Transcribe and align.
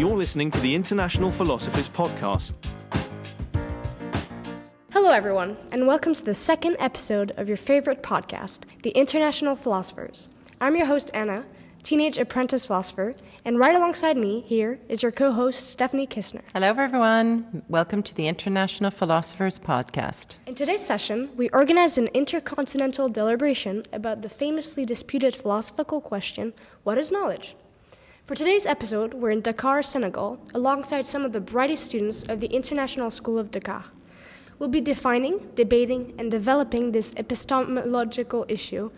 You're 0.00 0.16
listening 0.16 0.50
to 0.52 0.60
the 0.60 0.74
International 0.74 1.30
Philosophers 1.30 1.86
Podcast. 1.86 2.54
Hello, 4.92 5.10
everyone, 5.10 5.58
and 5.72 5.86
welcome 5.86 6.14
to 6.14 6.24
the 6.24 6.32
second 6.32 6.76
episode 6.78 7.32
of 7.36 7.48
your 7.48 7.58
favorite 7.58 8.02
podcast, 8.02 8.60
The 8.82 8.92
International 8.92 9.54
Philosophers. 9.54 10.30
I'm 10.58 10.74
your 10.74 10.86
host, 10.86 11.10
Anna, 11.12 11.44
teenage 11.82 12.16
apprentice 12.16 12.64
philosopher, 12.64 13.14
and 13.44 13.58
right 13.58 13.76
alongside 13.76 14.16
me 14.16 14.40
here 14.40 14.80
is 14.88 15.02
your 15.02 15.12
co 15.12 15.32
host, 15.32 15.68
Stephanie 15.68 16.06
Kissner. 16.06 16.44
Hello, 16.54 16.68
everyone. 16.68 17.62
Welcome 17.68 18.02
to 18.04 18.14
the 18.14 18.26
International 18.26 18.90
Philosophers 18.90 19.60
Podcast. 19.60 20.36
In 20.46 20.54
today's 20.54 20.86
session, 20.86 21.28
we 21.36 21.50
organized 21.50 21.98
an 21.98 22.08
intercontinental 22.14 23.10
deliberation 23.10 23.84
about 23.92 24.22
the 24.22 24.30
famously 24.30 24.86
disputed 24.86 25.36
philosophical 25.36 26.00
question 26.00 26.54
what 26.84 26.96
is 26.96 27.12
knowledge? 27.12 27.54
For 28.30 28.36
today's 28.36 28.64
episode, 28.64 29.12
we're 29.12 29.32
in 29.32 29.40
Dakar, 29.40 29.82
Senegal, 29.82 30.38
alongside 30.54 31.04
some 31.04 31.24
of 31.24 31.32
the 31.32 31.40
brightest 31.40 31.82
students 31.82 32.22
of 32.22 32.38
the 32.38 32.46
International 32.46 33.10
School 33.10 33.40
of 33.40 33.50
Dakar. 33.50 33.86
We'll 34.56 34.68
be 34.68 34.80
defining, 34.80 35.48
debating, 35.56 36.14
and 36.16 36.30
developing 36.30 36.92
this 36.92 37.12
epistemological 37.16 38.46
issue 38.48 38.92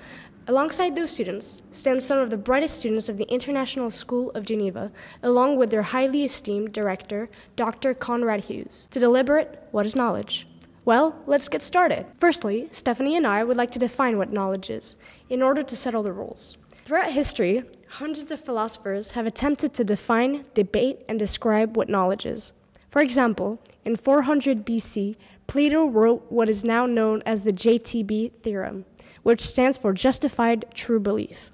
Alongside 0.48 0.94
those 0.94 1.12
students 1.12 1.62
stand 1.72 2.02
some 2.02 2.18
of 2.18 2.28
the 2.28 2.36
brightest 2.36 2.76
students 2.76 3.08
of 3.08 3.16
the 3.16 3.32
International 3.32 3.88
School 3.88 4.30
of 4.32 4.44
Geneva, 4.44 4.92
along 5.22 5.56
with 5.56 5.70
their 5.70 5.82
highly 5.82 6.24
esteemed 6.24 6.74
director, 6.74 7.30
Dr. 7.56 7.94
Conrad 7.94 8.44
Hughes, 8.44 8.86
to 8.90 9.00
deliberate 9.00 9.60
what 9.70 9.86
is 9.86 9.96
knowledge. 9.96 10.46
Well, 10.84 11.16
let's 11.26 11.48
get 11.48 11.62
started. 11.62 12.04
Firstly, 12.20 12.68
Stephanie 12.70 13.16
and 13.16 13.26
I 13.26 13.44
would 13.44 13.56
like 13.56 13.70
to 13.70 13.78
define 13.78 14.18
what 14.18 14.30
knowledge 14.30 14.68
is, 14.68 14.98
in 15.30 15.40
order 15.40 15.62
to 15.62 15.74
settle 15.74 16.02
the 16.02 16.12
rules. 16.12 16.58
Throughout 16.92 17.12
history, 17.12 17.64
hundreds 17.88 18.30
of 18.30 18.44
philosophers 18.44 19.12
have 19.12 19.24
attempted 19.24 19.72
to 19.72 19.82
define, 19.82 20.44
debate, 20.52 21.00
and 21.08 21.18
describe 21.18 21.74
what 21.74 21.88
knowledge 21.88 22.26
is. 22.26 22.52
For 22.90 23.00
example, 23.00 23.62
in 23.82 23.96
400 23.96 24.66
BC, 24.66 25.16
Plato 25.46 25.86
wrote 25.86 26.26
what 26.28 26.50
is 26.50 26.64
now 26.64 26.84
known 26.84 27.22
as 27.24 27.40
the 27.40 27.52
JTB 27.54 28.32
theorem 28.42 28.84
which 29.22 29.40
stands 29.40 29.78
for 29.78 29.94
justified 29.94 30.66
true 30.74 31.00
belief. 31.00 31.50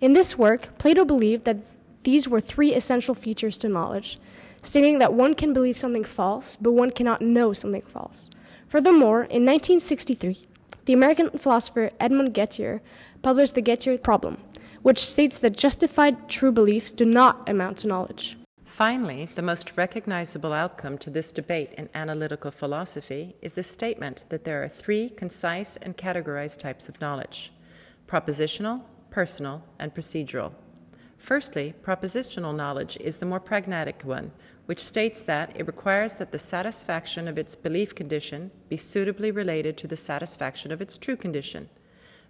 In 0.00 0.12
this 0.12 0.36
work, 0.36 0.76
Plato 0.76 1.04
believed 1.04 1.44
that 1.44 1.58
these 2.02 2.26
were 2.26 2.40
three 2.40 2.74
essential 2.74 3.14
features 3.14 3.58
to 3.58 3.68
knowledge, 3.68 4.18
stating 4.60 4.98
that 4.98 5.14
one 5.14 5.34
can 5.34 5.52
believe 5.52 5.76
something 5.76 6.02
false, 6.02 6.56
but 6.56 6.72
one 6.72 6.90
cannot 6.90 7.22
know 7.22 7.52
something 7.52 7.82
false. 7.82 8.28
Furthermore, 8.66 9.18
in 9.18 9.46
1963, 9.46 10.48
the 10.86 10.92
American 10.92 11.30
philosopher 11.38 11.92
Edmund 12.00 12.34
Gettier 12.34 12.80
published 13.22 13.54
the 13.54 13.62
Gettier 13.62 14.02
problem, 14.02 14.38
which 14.82 15.04
states 15.04 15.38
that 15.38 15.56
justified 15.56 16.28
true 16.28 16.52
beliefs 16.52 16.92
do 16.92 17.04
not 17.04 17.48
amount 17.48 17.78
to 17.78 17.86
knowledge. 17.86 18.36
Finally, 18.64 19.28
the 19.34 19.42
most 19.42 19.76
recognizable 19.76 20.52
outcome 20.52 20.96
to 20.96 21.10
this 21.10 21.32
debate 21.32 21.70
in 21.76 21.88
analytical 21.94 22.50
philosophy 22.50 23.36
is 23.42 23.52
the 23.52 23.62
statement 23.62 24.24
that 24.30 24.44
there 24.44 24.62
are 24.62 24.68
three 24.68 25.10
concise 25.10 25.76
and 25.76 25.98
categorized 25.98 26.58
types 26.58 26.88
of 26.88 27.00
knowledge 27.00 27.52
propositional, 28.08 28.80
personal, 29.10 29.62
and 29.78 29.94
procedural. 29.94 30.52
Firstly, 31.18 31.74
propositional 31.82 32.56
knowledge 32.56 32.96
is 32.98 33.18
the 33.18 33.26
more 33.26 33.38
pragmatic 33.38 34.02
one, 34.02 34.32
which 34.64 34.82
states 34.82 35.20
that 35.20 35.52
it 35.54 35.66
requires 35.66 36.14
that 36.14 36.32
the 36.32 36.38
satisfaction 36.38 37.28
of 37.28 37.36
its 37.36 37.54
belief 37.54 37.94
condition 37.94 38.50
be 38.70 38.76
suitably 38.76 39.30
related 39.30 39.76
to 39.76 39.86
the 39.86 39.96
satisfaction 39.96 40.72
of 40.72 40.80
its 40.80 40.96
true 40.96 41.16
condition. 41.16 41.68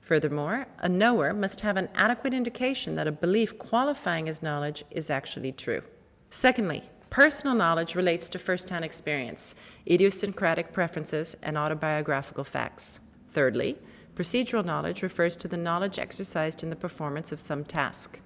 Furthermore, 0.00 0.66
a 0.78 0.88
knower 0.88 1.32
must 1.32 1.60
have 1.60 1.76
an 1.76 1.88
adequate 1.94 2.34
indication 2.34 2.96
that 2.96 3.06
a 3.06 3.12
belief 3.12 3.58
qualifying 3.58 4.28
as 4.28 4.42
knowledge 4.42 4.84
is 4.90 5.10
actually 5.10 5.52
true. 5.52 5.82
Secondly, 6.30 6.82
personal 7.10 7.54
knowledge 7.54 7.94
relates 7.94 8.28
to 8.28 8.38
first 8.38 8.70
hand 8.70 8.84
experience, 8.84 9.54
idiosyncratic 9.88 10.72
preferences, 10.72 11.36
and 11.42 11.56
autobiographical 11.56 12.44
facts. 12.44 13.00
Thirdly, 13.32 13.78
procedural 14.16 14.64
knowledge 14.64 15.02
refers 15.02 15.36
to 15.38 15.48
the 15.48 15.56
knowledge 15.56 15.98
exercised 15.98 16.62
in 16.62 16.70
the 16.70 16.76
performance 16.76 17.32
of 17.32 17.40
some 17.40 17.64
task. 17.64 18.18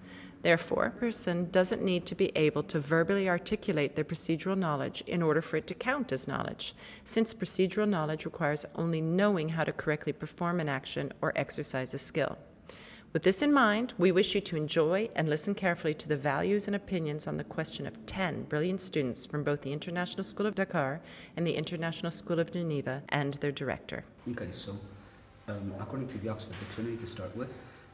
Therefore, 0.44 0.84
a 0.84 0.90
person 0.90 1.48
doesn't 1.50 1.82
need 1.82 2.04
to 2.04 2.14
be 2.14 2.30
able 2.36 2.62
to 2.64 2.78
verbally 2.78 3.30
articulate 3.30 3.96
their 3.96 4.04
procedural 4.04 4.58
knowledge 4.58 5.02
in 5.06 5.22
order 5.22 5.40
for 5.40 5.56
it 5.56 5.66
to 5.68 5.74
count 5.74 6.12
as 6.12 6.28
knowledge, 6.28 6.74
since 7.02 7.32
procedural 7.32 7.88
knowledge 7.88 8.26
requires 8.26 8.66
only 8.74 9.00
knowing 9.00 9.48
how 9.48 9.64
to 9.64 9.72
correctly 9.72 10.12
perform 10.12 10.60
an 10.60 10.68
action 10.68 11.14
or 11.22 11.32
exercise 11.34 11.94
a 11.94 11.98
skill. 11.98 12.36
With 13.14 13.22
this 13.22 13.40
in 13.40 13.54
mind, 13.54 13.94
we 13.96 14.12
wish 14.12 14.34
you 14.34 14.42
to 14.42 14.56
enjoy 14.58 15.08
and 15.16 15.30
listen 15.30 15.54
carefully 15.54 15.94
to 15.94 16.08
the 16.08 16.16
values 16.16 16.66
and 16.66 16.76
opinions 16.76 17.26
on 17.26 17.38
the 17.38 17.44
question 17.44 17.86
of 17.86 18.04
10 18.04 18.42
brilliant 18.42 18.82
students 18.82 19.24
from 19.24 19.44
both 19.44 19.62
the 19.62 19.72
International 19.72 20.24
School 20.24 20.44
of 20.44 20.54
Dakar 20.54 21.00
and 21.38 21.46
the 21.46 21.56
International 21.56 22.12
School 22.12 22.38
of 22.38 22.52
Geneva 22.52 23.02
and 23.08 23.32
their 23.34 23.52
director. 23.52 24.04
Okay, 24.30 24.48
so 24.50 24.78
um, 25.48 25.72
according 25.80 26.08
to 26.08 26.18
the 26.18 26.28
Oxford 26.28 26.54
Dictionary, 26.60 26.98
to 26.98 27.06
start 27.06 27.34
with, 27.34 27.48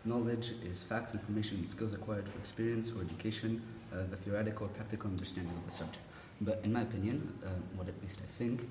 knowledge 0.04 0.52
is 0.64 0.82
facts, 0.82 1.12
information, 1.14 1.58
and 1.58 1.68
skills 1.68 1.92
acquired 1.92 2.24
through 2.26 2.40
experience 2.40 2.92
or 2.92 3.02
education, 3.02 3.62
uh, 3.92 3.98
the 4.10 4.16
theoretical 4.16 4.66
or 4.66 4.68
practical 4.70 5.10
understanding 5.10 5.54
of 5.56 5.64
the 5.66 5.72
subject. 5.72 6.04
But 6.40 6.60
in 6.64 6.72
my 6.72 6.82
opinion, 6.82 7.32
uh, 7.44 7.48
what 7.76 7.88
at 7.88 8.00
least 8.02 8.22
I 8.22 8.38
think, 8.38 8.66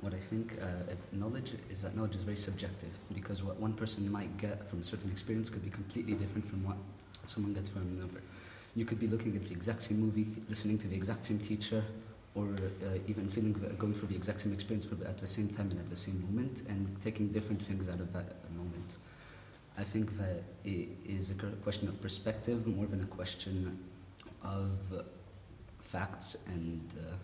what 0.00 0.14
I 0.14 0.18
think 0.18 0.58
uh, 0.60 0.94
knowledge 1.12 1.54
is 1.70 1.80
that 1.80 1.96
knowledge 1.96 2.14
is 2.14 2.22
very 2.22 2.36
subjective 2.36 2.90
because 3.14 3.42
what 3.42 3.58
one 3.58 3.72
person 3.72 4.10
might 4.12 4.36
get 4.36 4.68
from 4.68 4.80
a 4.80 4.84
certain 4.84 5.10
experience 5.10 5.50
could 5.50 5.64
be 5.64 5.70
completely 5.70 6.14
different 6.14 6.48
from 6.48 6.64
what 6.64 6.76
someone 7.26 7.54
gets 7.54 7.70
from 7.70 7.82
another. 7.82 8.20
You 8.76 8.84
could 8.84 9.00
be 9.00 9.08
looking 9.08 9.34
at 9.34 9.44
the 9.44 9.52
exact 9.52 9.82
same 9.82 9.98
movie, 9.98 10.28
listening 10.48 10.78
to 10.78 10.88
the 10.88 10.94
exact 10.94 11.24
same 11.24 11.38
teacher, 11.38 11.82
or 12.34 12.44
uh, 12.44 12.98
even 13.08 13.28
feeling 13.28 13.52
going 13.78 13.94
through 13.94 14.08
the 14.08 14.14
exact 14.14 14.42
same 14.42 14.52
experience 14.52 14.86
at 15.04 15.18
the 15.18 15.26
same 15.26 15.48
time 15.48 15.70
and 15.70 15.80
at 15.80 15.90
the 15.90 15.96
same 15.96 16.22
moment, 16.26 16.62
and 16.68 17.00
taking 17.00 17.28
different 17.28 17.60
things 17.60 17.88
out 17.88 17.98
of 17.98 18.12
that 18.12 18.26
moment. 18.54 18.57
I 19.78 19.84
think 19.84 20.18
that 20.18 20.42
it 20.64 20.88
is 21.06 21.30
a 21.30 21.34
question 21.34 21.86
of 21.86 22.02
perspective 22.02 22.66
more 22.66 22.86
than 22.86 23.00
a 23.00 23.06
question 23.06 23.78
of 24.42 24.72
facts 25.80 26.36
and 26.46 26.82
uh, 26.98 27.14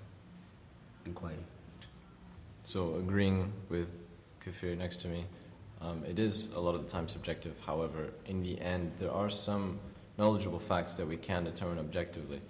inquiry. 1.04 1.34
So 2.62 2.94
agreeing 2.94 3.52
with 3.68 3.90
Kafir 4.38 4.76
next 4.76 4.98
to 4.98 5.08
me, 5.08 5.26
um, 5.80 6.04
it 6.08 6.20
is 6.20 6.48
a 6.54 6.60
lot 6.60 6.76
of 6.76 6.84
the 6.84 6.88
time 6.88 7.08
subjective. 7.08 7.60
However, 7.66 8.10
in 8.26 8.44
the 8.44 8.60
end, 8.60 8.92
there 9.00 9.10
are 9.10 9.28
some 9.28 9.80
knowledgeable 10.16 10.60
facts 10.60 10.94
that 10.94 11.08
we 11.08 11.16
can 11.16 11.42
determine 11.42 11.80
objectively. 11.80 12.40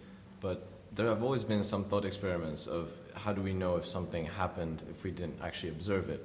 But 0.42 0.68
there 0.94 1.06
have 1.06 1.22
always 1.22 1.44
been 1.44 1.64
some 1.64 1.84
thought 1.84 2.04
experiments 2.04 2.66
of 2.66 2.92
how 3.14 3.32
do 3.32 3.40
we 3.40 3.54
know 3.54 3.76
if 3.76 3.86
something 3.86 4.26
happened 4.26 4.82
if 4.90 5.02
we 5.02 5.10
didn't 5.10 5.40
actually 5.42 5.70
observe 5.70 6.10
it. 6.10 6.24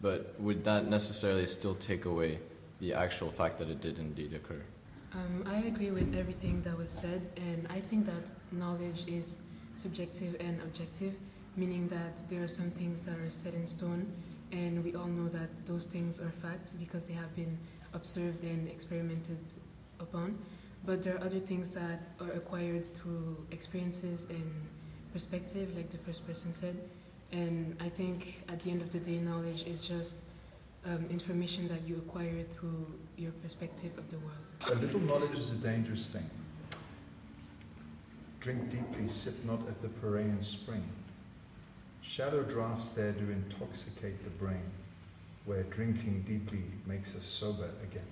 But 0.00 0.34
would 0.40 0.64
that 0.64 0.88
necessarily 0.88 1.46
still 1.46 1.76
take 1.76 2.06
away 2.06 2.40
the 2.80 2.94
actual 2.94 3.30
fact 3.30 3.58
that 3.58 3.68
it 3.68 3.80
did 3.80 3.98
indeed 3.98 4.32
occur? 4.34 4.62
Um, 5.12 5.44
I 5.46 5.66
agree 5.66 5.90
with 5.90 6.14
everything 6.14 6.62
that 6.62 6.76
was 6.76 6.88
said, 6.88 7.22
and 7.36 7.66
I 7.68 7.80
think 7.80 8.06
that 8.06 8.32
knowledge 8.52 9.06
is 9.08 9.36
subjective 9.74 10.36
and 10.40 10.60
objective 10.62 11.14
meaning 11.56 11.88
that 11.88 12.28
there 12.28 12.42
are 12.42 12.48
some 12.48 12.70
things 12.70 13.00
that 13.02 13.18
are 13.18 13.30
set 13.30 13.54
in 13.54 13.66
stone, 13.66 14.10
and 14.52 14.84
we 14.84 14.94
all 14.94 15.06
know 15.06 15.28
that 15.28 15.66
those 15.66 15.86
things 15.86 16.20
are 16.20 16.30
facts 16.30 16.72
because 16.72 17.06
they 17.06 17.14
have 17.14 17.34
been 17.36 17.58
observed 17.92 18.42
and 18.44 18.68
experimented 18.68 19.38
upon. 19.98 20.38
But 20.84 21.02
there 21.02 21.16
are 21.16 21.24
other 21.24 21.40
things 21.40 21.70
that 21.70 22.00
are 22.20 22.30
acquired 22.32 22.94
through 22.94 23.46
experiences 23.50 24.26
and 24.30 24.50
perspective, 25.12 25.76
like 25.76 25.90
the 25.90 25.98
first 25.98 26.26
person 26.26 26.52
said. 26.52 26.76
And 27.32 27.76
I 27.80 27.88
think 27.88 28.42
at 28.48 28.60
the 28.60 28.70
end 28.70 28.80
of 28.80 28.90
the 28.90 28.98
day, 28.98 29.18
knowledge 29.18 29.66
is 29.66 29.86
just 29.86 30.16
um, 30.86 31.06
information 31.10 31.68
that 31.68 31.86
you 31.86 31.96
acquire 31.96 32.44
through 32.54 32.86
your 33.16 33.32
perspective 33.42 33.96
of 33.98 34.08
the 34.10 34.18
world. 34.18 34.36
A 34.70 34.74
little 34.74 35.00
knowledge 35.00 35.38
is 35.38 35.52
a 35.52 35.56
dangerous 35.56 36.06
thing. 36.06 36.28
Drink 38.40 38.70
deeply, 38.70 39.08
sip 39.08 39.34
not 39.44 39.60
at 39.68 39.80
the 39.82 39.88
Pierian 39.88 40.42
spring. 40.42 40.84
Shallow 42.02 42.42
draughts 42.42 42.90
there 42.90 43.12
do 43.12 43.30
intoxicate 43.30 44.24
the 44.24 44.30
brain, 44.30 44.70
where 45.44 45.62
drinking 45.64 46.24
deeply 46.26 46.64
makes 46.86 47.14
us 47.14 47.26
sober 47.26 47.68
again. 47.82 48.02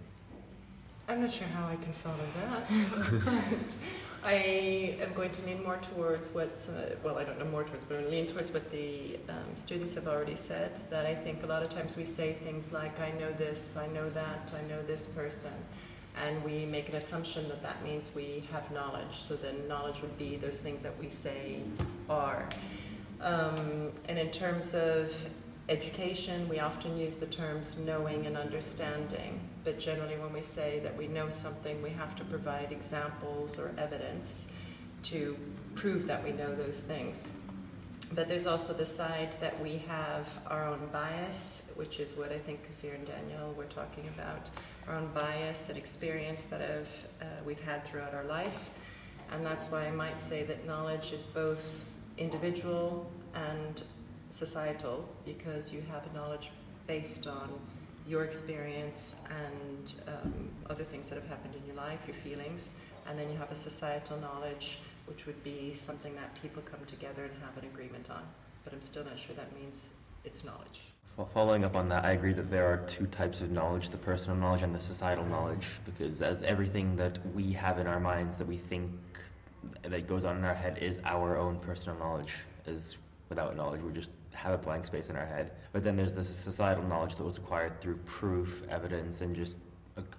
I'm 1.09 1.23
not 1.23 1.33
sure 1.33 1.47
how 1.49 1.69
I 1.69 1.77
can 1.77 1.93
follow 1.95 2.17
that. 2.37 3.43
I 4.25 4.97
am 5.01 5.13
going 5.15 5.31
to 5.31 5.43
lean 5.43 5.63
more 5.63 5.79
towards 5.95 6.31
what's, 6.35 6.69
uh, 6.69 6.97
well, 7.05 7.19
I 7.19 7.25
don't 7.25 7.39
know 7.39 7.45
more 7.47 7.65
towards, 7.65 7.85
but 7.85 7.99
I'm 7.99 8.11
lean 8.11 8.27
towards 8.27 8.51
what 8.51 8.71
the 8.73 9.17
um, 9.29 9.55
students 9.55 9.95
have 9.95 10.09
already 10.09 10.35
said. 10.35 10.73
That 10.91 11.07
I 11.07 11.15
think 11.15 11.45
a 11.45 11.47
lot 11.47 11.63
of 11.63 11.71
times 11.71 11.97
we 11.97 12.05
say 12.05 12.33
things 12.33 12.73
like, 12.73 12.99
I 13.01 13.13
know 13.13 13.33
this, 13.33 13.77
I 13.77 13.87
know 13.89 14.11
that, 14.11 14.53
I 14.57 14.67
know 14.69 14.83
this 14.83 15.07
person. 15.07 15.53
And 16.25 16.43
we 16.43 16.67
make 16.67 16.89
an 16.89 16.97
assumption 16.97 17.49
that 17.49 17.63
that 17.63 17.85
means 17.85 18.13
we 18.13 18.49
have 18.51 18.69
knowledge. 18.73 19.21
So 19.21 19.37
then 19.37 19.69
knowledge 19.69 20.03
would 20.03 20.19
be 20.19 20.37
those 20.37 20.57
things 20.57 20.83
that 20.83 20.99
we 20.99 21.09
say 21.09 21.61
are. 22.11 22.49
Um, 23.21 23.93
and 24.09 24.19
in 24.19 24.31
terms 24.31 24.75
of 24.75 25.15
education, 25.69 26.49
we 26.49 26.61
often 26.61 26.97
use 26.97 27.17
the 27.17 27.27
terms 27.27 27.77
knowing 27.85 28.27
and 28.27 28.37
understanding. 28.37 29.41
But 29.65 29.79
generally, 29.79 30.17
when 30.17 30.33
we 30.33 30.43
say 30.43 30.81
that 30.81 30.97
we 30.97 31.09
know 31.09 31.29
something, 31.29 31.83
we 31.83 31.91
have 31.91 32.17
to 32.17 32.25
provide 32.25 32.73
examples 32.73 33.59
or 33.59 33.75
evidence. 33.79 34.51
to 35.05 35.37
prove 35.75 36.07
that 36.07 36.23
we 36.25 36.33
know 36.33 36.55
those 36.55 36.81
things. 36.81 37.33
But 38.13 38.29
there's 38.29 38.47
also 38.47 38.73
the 38.73 38.87
side 38.87 39.37
that 39.41 39.61
we 39.63 39.79
have 39.87 40.27
our 40.47 40.67
own 40.67 40.89
bias, 40.93 41.71
which 41.77 42.01
is 42.01 42.17
what 42.17 42.33
I 42.33 42.39
think 42.39 42.61
Kafir 42.67 42.95
and 42.95 43.07
Daniel 43.07 43.53
were 43.53 43.67
talking 43.67 44.09
about, 44.09 44.49
our 44.89 44.97
own 44.97 45.09
bias 45.15 45.69
and 45.69 45.77
experience 45.77 46.43
that 46.45 46.61
have, 46.61 46.89
uh, 47.21 47.25
we've 47.45 47.61
had 47.61 47.87
throughout 47.87 48.15
our 48.15 48.25
life. 48.25 48.71
And 49.31 49.45
that's 49.45 49.71
why 49.71 49.87
I 49.87 49.91
might 49.91 50.21
say 50.21 50.43
that 50.45 50.67
knowledge 50.67 51.13
is 51.13 51.27
both 51.27 51.63
individual 52.17 53.11
and 53.35 53.83
societal, 54.31 55.09
because 55.25 55.73
you 55.73 55.83
have 55.91 56.03
a 56.11 56.17
knowledge 56.17 56.51
based 56.87 57.27
on 57.27 57.51
your 58.07 58.25
experience 58.25 59.17
and 59.29 59.95
um, 60.07 60.49
other 60.71 60.85
things 60.85 61.09
that 61.09 61.17
have 61.17 61.29
happened 61.29 61.55
in 61.55 61.67
your 61.67 61.77
life, 61.77 62.01
your 62.07 62.17
feelings, 62.17 62.73
and 63.07 63.19
then 63.19 63.31
you 63.31 63.37
have 63.37 63.53
a 63.53 63.57
societal 63.57 64.19
knowledge 64.19 64.79
which 65.07 65.27
would 65.27 65.43
be 65.43 65.73
something 65.73 66.15
that 66.15 66.35
people 66.43 66.63
come 66.71 66.81
together 66.87 67.25
and 67.25 67.33
have 67.43 67.57
an 67.63 67.65
agreement 67.65 68.11
on. 68.11 68.23
But 68.65 68.75
I'm 68.75 68.83
still 68.83 69.05
not 69.05 69.19
sure 69.19 69.35
that 69.37 69.55
means 69.55 69.87
it's 70.25 70.45
knowledge. 70.45 70.81
Well, 71.17 71.29
following 71.33 71.65
up 71.65 71.75
on 71.75 71.89
that, 71.89 72.05
I 72.05 72.13
agree 72.13 72.33
that 72.35 72.51
there 72.51 72.67
are 72.67 72.77
two 72.87 73.07
types 73.07 73.41
of 73.41 73.51
knowledge 73.51 73.89
the 73.89 73.97
personal 73.97 74.37
knowledge 74.37 74.63
and 74.63 74.75
the 74.75 74.81
societal 74.81 75.25
knowledge. 75.25 75.67
Because 75.85 76.23
as 76.23 76.43
everything 76.43 76.95
that 76.97 77.19
we 77.35 77.53
have 77.53 77.79
in 77.79 77.87
our 77.87 77.99
minds 77.99 78.37
that 78.37 78.47
we 78.47 78.57
think 78.57 78.91
that 79.83 80.07
goes 80.07 80.25
on 80.25 80.37
in 80.37 80.45
our 80.45 80.55
head 80.55 80.79
is 80.79 81.01
our 81.05 81.37
own 81.39 81.59
personal 81.59 81.99
knowledge, 81.99 82.35
is 82.67 82.99
without 83.29 83.57
knowledge, 83.57 83.81
we're 83.81 83.91
just 83.91 84.13
have 84.39 84.55
a 84.55 84.59
blank 84.59 84.87
space 84.87 85.11
in 85.11 85.17
our 85.17 85.27
head. 85.27 85.51
But 85.73 85.83
then 85.83 85.97
there's 85.97 86.15
the 86.15 86.25
societal 86.25 86.85
knowledge 86.85 87.17
that 87.17 87.25
was 87.25 87.39
acquired 87.39 87.81
through 87.81 87.97
proof, 88.07 88.63
evidence, 88.71 89.21
and 89.21 89.35
just 89.35 89.57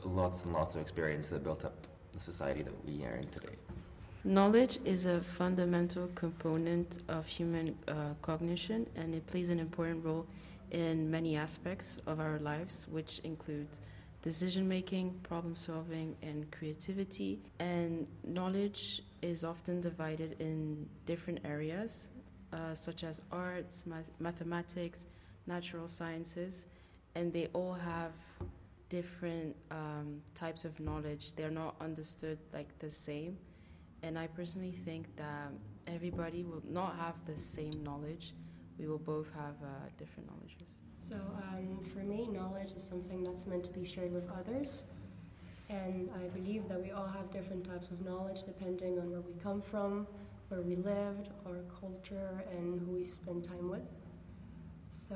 lots 0.03 0.43
and 0.43 0.51
lots 0.51 0.75
of 0.75 0.81
experience 0.81 1.29
that 1.29 1.43
built 1.43 1.63
up 1.63 1.87
the 2.11 2.19
society 2.19 2.61
that 2.61 2.85
we 2.85 3.05
are 3.05 3.15
in 3.15 3.29
today. 3.29 3.55
Knowledge 4.25 4.79
is 4.83 5.05
a 5.05 5.21
fundamental 5.21 6.09
component 6.15 6.99
of 7.07 7.25
human 7.25 7.73
uh, 7.87 7.93
cognition 8.21 8.85
and 8.97 9.15
it 9.15 9.25
plays 9.27 9.49
an 9.49 9.59
important 9.59 10.03
role 10.03 10.25
in 10.71 11.09
many 11.09 11.37
aspects 11.37 11.97
of 12.05 12.19
our 12.19 12.39
lives, 12.39 12.87
which 12.91 13.21
includes 13.23 13.79
decision 14.21 14.67
making, 14.67 15.13
problem 15.23 15.55
solving, 15.55 16.13
and 16.21 16.51
creativity. 16.51 17.39
And 17.59 18.05
knowledge 18.25 19.01
is 19.21 19.45
often 19.45 19.79
divided 19.79 20.35
in 20.39 20.85
different 21.05 21.39
areas, 21.45 22.09
uh, 22.53 22.73
such 22.73 23.03
as 23.03 23.21
arts, 23.31 23.85
math- 23.85 24.11
mathematics, 24.19 25.05
natural 25.47 25.87
sciences, 25.87 26.65
and 27.15 27.31
they 27.33 27.47
all 27.53 27.73
have 27.73 28.11
different 28.89 29.55
um, 29.71 30.21
types 30.33 30.65
of 30.65 30.79
knowledge. 30.79 31.35
They're 31.35 31.51
not 31.51 31.75
understood 31.79 32.39
like 32.53 32.67
the 32.79 32.89
same. 32.89 33.37
And 34.01 34.17
I 34.17 34.27
personally 34.27 34.71
think 34.71 35.15
that 35.17 35.51
everybody 35.87 36.43
will 36.43 36.63
not 36.67 36.95
have 36.95 37.15
the 37.25 37.37
same 37.37 37.83
knowledge. 37.83 38.33
We 38.79 38.87
will 38.87 38.97
both 38.99 39.27
have 39.33 39.55
uh, 39.61 39.67
different 39.97 40.29
knowledges. 40.29 40.75
So, 41.07 41.15
um, 41.15 41.79
for 41.93 41.99
me, 41.99 42.27
knowledge 42.31 42.71
is 42.73 42.83
something 42.83 43.23
that's 43.23 43.45
meant 43.45 43.63
to 43.65 43.71
be 43.71 43.83
shared 43.83 44.13
with 44.13 44.29
others. 44.29 44.83
And 45.69 46.09
I 46.15 46.27
believe 46.29 46.67
that 46.69 46.81
we 46.81 46.91
all 46.91 47.07
have 47.07 47.29
different 47.31 47.65
types 47.65 47.91
of 47.91 48.03
knowledge 48.03 48.43
depending 48.45 48.97
on 48.99 49.11
where 49.11 49.21
we 49.21 49.33
come 49.41 49.61
from, 49.61 50.07
where 50.49 50.61
we 50.61 50.75
lived, 50.75 51.29
our 51.45 51.59
culture, 51.79 52.43
and 52.51 52.79
who 52.81 52.93
we 52.97 53.03
spend 53.03 53.43
time 53.43 53.69
with. 53.69 53.87
So, 54.89 55.15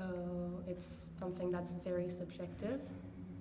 it's 0.68 1.08
something 1.20 1.52
that's 1.52 1.74
very 1.74 2.10
subjective. 2.10 2.80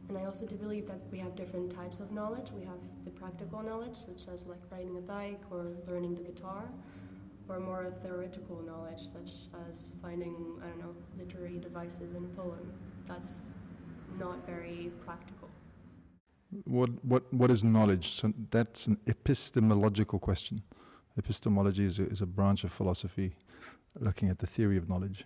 And 0.09 0.19
I 0.19 0.25
also 0.25 0.47
do 0.47 0.57
believe 0.57 0.87
that 0.89 1.01
we 1.11 1.19
have 1.19 1.35
different 1.37 1.75
types 1.75 2.01
of 2.01 2.11
knowledge. 2.11 2.49
We 2.59 2.65
have 2.65 2.79
the 3.05 3.11
practical 3.11 3.63
knowledge, 3.63 3.97
such 3.97 4.33
as 4.33 4.47
like 4.47 4.59
riding 4.71 4.97
a 4.97 5.01
bike 5.01 5.41
or 5.51 5.67
learning 5.89 6.15
the 6.15 6.23
guitar, 6.23 6.65
or 7.49 7.61
more 7.61 7.93
theoretical 8.03 8.61
knowledge, 8.63 9.01
such 9.01 9.49
as 9.69 9.87
finding, 10.03 10.35
I 10.63 10.69
don't 10.69 10.81
know, 10.81 10.95
literary 11.19 11.59
devices 11.59 12.15
in 12.15 12.25
a 12.25 12.29
poem. 12.29 12.73
That's 13.07 13.43
not 14.19 14.45
very 14.47 14.93
practical. 15.05 15.49
What, 16.65 16.91
what, 17.05 17.33
what 17.33 17.51
is 17.51 17.63
knowledge? 17.65 18.13
So 18.13 18.33
that's 18.51 18.87
an 18.87 18.99
epistemological 19.07 20.19
question. 20.19 20.63
Epistemology 21.19 21.85
is 21.85 21.99
a, 21.99 22.07
is 22.09 22.21
a 22.21 22.27
branch 22.27 22.65
of 22.65 22.73
philosophy 22.73 23.35
looking 24.01 24.29
at 24.29 24.39
the 24.39 24.47
theory 24.47 24.77
of 24.77 24.89
knowledge. 24.89 25.25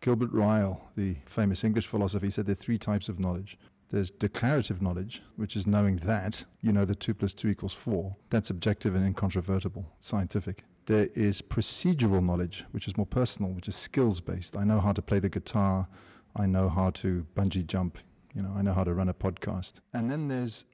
Gilbert 0.00 0.32
Ryle, 0.32 0.88
the 0.96 1.16
famous 1.26 1.64
English 1.64 1.86
philosopher, 1.86 2.30
said 2.30 2.46
there 2.46 2.52
are 2.52 2.56
three 2.56 2.78
types 2.78 3.08
of 3.08 3.18
knowledge. 3.18 3.58
There's 3.90 4.10
declarative 4.10 4.82
knowledge, 4.82 5.22
which 5.36 5.56
is 5.56 5.66
knowing 5.66 5.96
that 6.04 6.44
you 6.60 6.72
know 6.72 6.84
that 6.84 7.00
2 7.00 7.14
plus 7.14 7.32
2 7.32 7.48
equals 7.48 7.72
4. 7.72 8.14
That's 8.30 8.50
objective 8.50 8.94
and 8.94 9.06
incontrovertible, 9.06 9.86
scientific. 10.00 10.64
There 10.86 11.08
is 11.14 11.40
procedural 11.40 12.24
knowledge, 12.24 12.64
which 12.72 12.86
is 12.86 12.96
more 12.96 13.06
personal, 13.06 13.52
which 13.52 13.68
is 13.68 13.76
skills 13.76 14.20
based. 14.20 14.56
I 14.56 14.64
know 14.64 14.80
how 14.80 14.92
to 14.92 15.02
play 15.02 15.18
the 15.18 15.28
guitar. 15.28 15.88
I 16.34 16.46
know 16.46 16.68
how 16.68 16.90
to 16.90 17.26
bungee 17.34 17.66
jump. 17.66 17.98
You 18.34 18.42
know, 18.42 18.52
I 18.56 18.62
know 18.62 18.74
how 18.74 18.84
to 18.84 18.92
run 18.92 19.08
a 19.08 19.14
podcast. 19.14 19.74
And 19.94 20.10
then 20.10 20.28
there's 20.28 20.64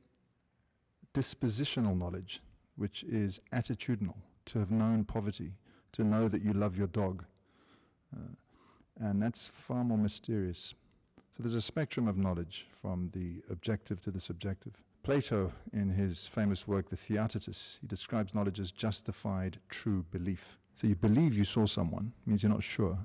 dispositional 1.15 1.97
knowledge, 1.97 2.43
which 2.77 3.05
is 3.05 3.41
attitudinal, 3.53 4.17
to 4.47 4.59
have 4.59 4.71
known 4.71 5.05
poverty, 5.05 5.53
to 5.93 6.05
know 6.05 6.29
that 6.29 6.43
you 6.43 6.53
love 6.53 6.77
your 6.77 6.87
dog. 6.89 7.25
Uh, 8.15 8.35
and 9.00 9.23
that's 9.23 9.50
far 9.55 9.85
more 9.85 9.99
mysterious. 9.99 10.75
So 11.17 11.43
there's 11.43 11.55
a 11.55 11.62
spectrum 11.62 12.09
of 12.09 12.19
knowledge 12.19 12.67
from 12.81 13.11
the 13.15 13.43
objective 13.50 14.03
to 14.03 14.11
the 14.11 14.21
subjective. 14.21 14.75
Plato, 15.03 15.53
in 15.73 15.91
his 15.91 16.29
famous 16.29 16.69
work, 16.69 16.89
The 16.89 16.97
Theaetetus, 16.97 17.79
he 17.81 17.87
describes 17.87 18.35
knowledge 18.35 18.61
as 18.61 18.71
justified 18.71 19.59
true 19.69 20.05
belief. 20.11 20.59
So 20.77 20.87
you 20.87 20.95
believe 20.95 21.37
you 21.37 21.45
saw 21.45 21.67
someone, 21.67 22.12
means 22.27 22.43
you're 22.43 22.53
not 22.53 22.62
sure. 22.62 22.99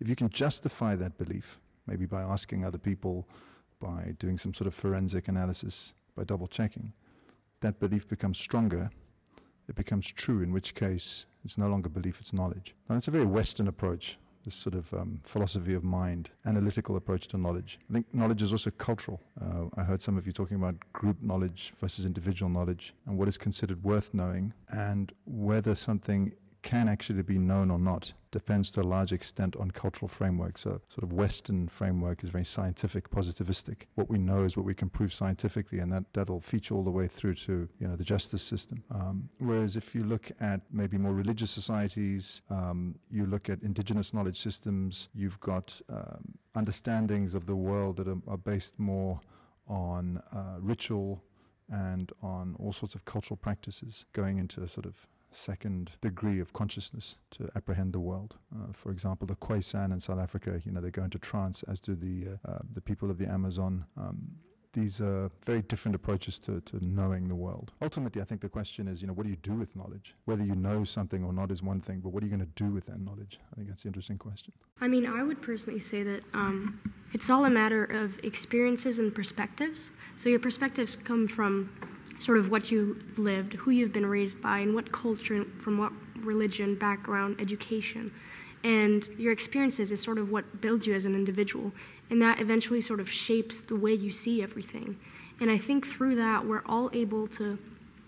If 0.00 0.08
you 0.08 0.16
can 0.16 0.28
justify 0.28 0.96
that 0.96 1.16
belief, 1.16 1.58
maybe 1.86 2.04
by 2.04 2.22
asking 2.22 2.64
other 2.64 2.78
people, 2.78 3.26
by 3.80 4.14
doing 4.18 4.38
some 4.38 4.52
sort 4.52 4.66
of 4.66 4.74
forensic 4.74 5.28
analysis, 5.28 5.94
by 6.16 6.24
double 6.24 6.46
checking, 6.46 6.92
that 7.60 7.80
belief 7.80 8.08
becomes 8.08 8.38
stronger, 8.38 8.90
it 9.68 9.74
becomes 9.74 10.10
true, 10.10 10.42
in 10.42 10.52
which 10.52 10.74
case 10.74 11.26
it's 11.44 11.58
no 11.58 11.68
longer 11.68 11.88
belief, 11.88 12.18
it's 12.20 12.32
knowledge. 12.32 12.74
Now, 12.88 12.96
it's 12.96 13.08
a 13.08 13.10
very 13.10 13.26
Western 13.26 13.68
approach 13.68 14.18
this 14.44 14.54
sort 14.54 14.74
of 14.74 14.92
um, 14.94 15.20
philosophy 15.24 15.74
of 15.74 15.84
mind, 15.84 16.30
analytical 16.46 16.96
approach 16.96 17.28
to 17.28 17.38
knowledge. 17.38 17.78
I 17.88 17.94
think 17.94 18.06
knowledge 18.12 18.42
is 18.42 18.52
also 18.52 18.70
cultural. 18.70 19.20
Uh, 19.40 19.66
I 19.76 19.84
heard 19.84 20.02
some 20.02 20.16
of 20.16 20.26
you 20.26 20.32
talking 20.32 20.56
about 20.56 20.74
group 20.92 21.22
knowledge 21.22 21.72
versus 21.80 22.04
individual 22.04 22.50
knowledge 22.50 22.94
and 23.06 23.16
what 23.16 23.28
is 23.28 23.38
considered 23.38 23.82
worth 23.84 24.12
knowing 24.12 24.52
and 24.68 25.12
whether 25.26 25.74
something 25.74 26.32
can 26.72 26.88
actually 26.88 27.22
be 27.22 27.38
known 27.38 27.70
or 27.70 27.78
not 27.78 28.14
depends 28.30 28.70
to 28.70 28.80
a 28.80 28.88
large 28.94 29.12
extent 29.12 29.54
on 29.56 29.70
cultural 29.70 30.08
frameworks. 30.08 30.62
So, 30.62 30.80
sort 30.88 31.02
of 31.02 31.12
Western 31.12 31.68
framework 31.68 32.24
is 32.24 32.30
very 32.30 32.46
scientific, 32.46 33.10
positivistic. 33.10 33.78
What 33.94 34.08
we 34.08 34.18
know 34.18 34.44
is 34.44 34.56
what 34.56 34.64
we 34.64 34.72
can 34.72 34.88
prove 34.88 35.12
scientifically, 35.12 35.80
and 35.80 35.92
that, 35.92 36.04
that'll 36.14 36.40
feature 36.40 36.74
all 36.74 36.82
the 36.82 36.90
way 36.90 37.08
through 37.08 37.34
to 37.46 37.68
you 37.78 37.86
know 37.86 37.94
the 37.94 38.04
justice 38.04 38.42
system. 38.42 38.82
Um, 38.90 39.28
whereas 39.38 39.76
if 39.76 39.94
you 39.94 40.02
look 40.02 40.30
at 40.40 40.62
maybe 40.70 40.96
more 40.96 41.12
religious 41.12 41.50
societies, 41.50 42.40
um, 42.48 42.94
you 43.10 43.26
look 43.26 43.50
at 43.50 43.62
indigenous 43.62 44.14
knowledge 44.14 44.40
systems, 44.40 45.10
you've 45.12 45.40
got 45.40 45.78
um, 45.90 46.22
understandings 46.54 47.34
of 47.34 47.44
the 47.44 47.56
world 47.68 47.98
that 47.98 48.08
are, 48.08 48.22
are 48.26 48.38
based 48.38 48.78
more 48.78 49.20
on 49.68 50.22
uh, 50.34 50.56
ritual 50.58 51.22
and 51.68 52.12
on 52.22 52.56
all 52.58 52.72
sorts 52.72 52.94
of 52.94 53.04
cultural 53.04 53.36
practices 53.36 54.06
going 54.14 54.38
into 54.38 54.62
a 54.62 54.68
sort 54.68 54.86
of 54.86 54.94
second 55.32 55.90
degree 56.00 56.40
of 56.40 56.52
consciousness 56.52 57.16
to 57.32 57.48
apprehend 57.56 57.92
the 57.92 58.00
world. 58.00 58.36
Uh, 58.54 58.72
for 58.72 58.90
example, 58.90 59.26
the 59.26 59.36
Khoisan 59.36 59.92
in 59.92 60.00
South 60.00 60.18
Africa, 60.18 60.60
you 60.64 60.72
know, 60.72 60.80
they 60.80 60.90
go 60.90 61.04
into 61.04 61.18
trance, 61.18 61.62
as 61.64 61.80
do 61.80 61.94
the 61.94 62.38
uh, 62.46 62.52
uh, 62.52 62.58
the 62.72 62.80
people 62.80 63.10
of 63.10 63.18
the 63.18 63.26
Amazon. 63.26 63.84
Um, 63.96 64.18
these 64.72 65.00
are 65.00 65.30
very 65.44 65.62
different 65.62 65.94
approaches 65.94 66.38
to, 66.38 66.60
to 66.62 66.82
knowing 66.82 67.28
the 67.28 67.34
world. 67.34 67.72
Ultimately, 67.82 68.22
I 68.22 68.24
think 68.24 68.40
the 68.40 68.48
question 68.48 68.88
is, 68.88 69.02
you 69.02 69.06
know, 69.06 69.12
what 69.12 69.24
do 69.24 69.30
you 69.30 69.36
do 69.36 69.52
with 69.52 69.74
knowledge? 69.76 70.14
Whether 70.24 70.44
you 70.44 70.54
know 70.54 70.84
something 70.84 71.22
or 71.22 71.32
not 71.32 71.50
is 71.50 71.62
one 71.62 71.80
thing, 71.80 72.00
but 72.00 72.08
what 72.10 72.22
are 72.22 72.26
you 72.26 72.34
going 72.34 72.46
to 72.46 72.64
do 72.64 72.70
with 72.70 72.86
that 72.86 72.98
knowledge? 72.98 73.38
I 73.52 73.56
think 73.56 73.68
that's 73.68 73.82
the 73.82 73.88
interesting 73.88 74.16
question. 74.16 74.52
I 74.80 74.88
mean, 74.88 75.06
I 75.06 75.22
would 75.22 75.42
personally 75.42 75.80
say 75.80 76.02
that 76.02 76.22
um, 76.32 76.80
it's 77.12 77.28
all 77.28 77.44
a 77.44 77.50
matter 77.50 77.84
of 77.84 78.18
experiences 78.22 78.98
and 78.98 79.14
perspectives. 79.14 79.90
So 80.16 80.30
your 80.30 80.40
perspectives 80.40 80.96
come 81.04 81.28
from 81.28 81.70
sort 82.22 82.38
of 82.38 82.50
what 82.50 82.70
you've 82.70 83.18
lived, 83.18 83.54
who 83.54 83.72
you've 83.72 83.92
been 83.92 84.06
raised 84.06 84.40
by, 84.40 84.60
and 84.60 84.74
what 84.74 84.92
culture, 84.92 85.44
from 85.58 85.76
what 85.76 85.92
religion, 86.20 86.76
background, 86.76 87.36
education. 87.40 88.12
And 88.62 89.08
your 89.18 89.32
experiences 89.32 89.90
is 89.90 90.00
sort 90.00 90.18
of 90.18 90.30
what 90.30 90.60
builds 90.60 90.86
you 90.86 90.94
as 90.94 91.04
an 91.04 91.16
individual. 91.16 91.72
And 92.10 92.22
that 92.22 92.40
eventually 92.40 92.80
sort 92.80 93.00
of 93.00 93.10
shapes 93.10 93.60
the 93.62 93.74
way 93.74 93.92
you 93.92 94.12
see 94.12 94.40
everything. 94.40 94.96
And 95.40 95.50
I 95.50 95.58
think 95.58 95.88
through 95.88 96.14
that, 96.16 96.46
we're 96.46 96.62
all 96.66 96.90
able 96.92 97.26
to, 97.28 97.58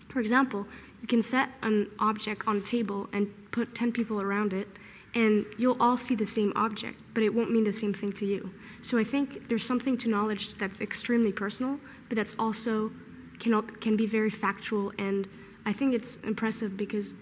for 0.07 0.21
example, 0.21 0.65
you 1.01 1.09
can 1.09 1.21
set 1.21 1.49
an 1.61 1.89
object 1.99 2.47
on 2.47 2.57
a 2.57 2.61
table 2.61 3.09
and 3.11 3.27
put 3.51 3.75
10 3.75 3.91
people 3.91 4.21
around 4.21 4.53
it, 4.53 4.69
and 5.13 5.45
you'll 5.57 5.81
all 5.81 5.97
see 5.97 6.15
the 6.15 6.25
same 6.25 6.53
object, 6.55 6.97
but 7.13 7.21
it 7.21 7.33
won't 7.33 7.51
mean 7.51 7.65
the 7.65 7.73
same 7.73 7.93
thing 7.93 8.13
to 8.13 8.25
you. 8.25 8.49
So 8.81 8.97
I 8.97 9.03
think 9.03 9.49
there's 9.49 9.65
something 9.65 9.97
to 9.97 10.07
knowledge 10.07 10.55
that's 10.57 10.79
extremely 10.79 11.33
personal, 11.33 11.77
but 12.07 12.15
that's 12.15 12.35
also 12.39 12.91
can, 13.39 13.61
can 13.79 13.95
be 13.95 14.05
very 14.05 14.29
factual. 14.29 14.91
And 14.99 15.27
I 15.65 15.73
think 15.73 15.93
it's 15.93 16.17
impressive 16.23 16.77
because 16.77 17.13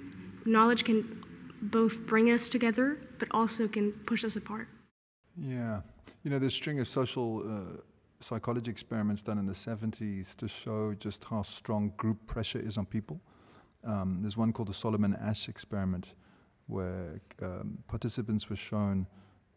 knowledge 0.45 0.83
can 0.83 1.23
both 1.63 1.97
bring 2.05 2.31
us 2.31 2.49
together, 2.49 2.97
but 3.19 3.27
also 3.31 3.67
can 3.67 3.91
push 4.05 4.23
us 4.23 4.35
apart. 4.35 4.67
Yeah. 5.37 5.81
You 6.23 6.31
know, 6.31 6.39
there's 6.39 6.53
a 6.53 6.55
string 6.55 6.79
of 6.79 6.87
social 6.87 7.43
uh, 7.45 7.77
psychology 8.19 8.71
experiments 8.71 9.21
done 9.21 9.37
in 9.37 9.45
the 9.45 9.53
70s 9.53 10.35
to 10.37 10.47
show 10.47 10.93
just 10.93 11.23
how 11.23 11.41
strong 11.41 11.93
group 11.97 12.25
pressure 12.27 12.59
is 12.59 12.77
on 12.77 12.85
people. 12.85 13.19
Um, 13.83 14.19
there's 14.21 14.37
one 14.37 14.53
called 14.53 14.69
the 14.69 14.73
Solomon 14.73 15.15
Asch 15.21 15.49
experiment, 15.49 16.15
where 16.67 17.19
um, 17.41 17.77
participants 17.87 18.49
were 18.49 18.55
shown 18.55 19.05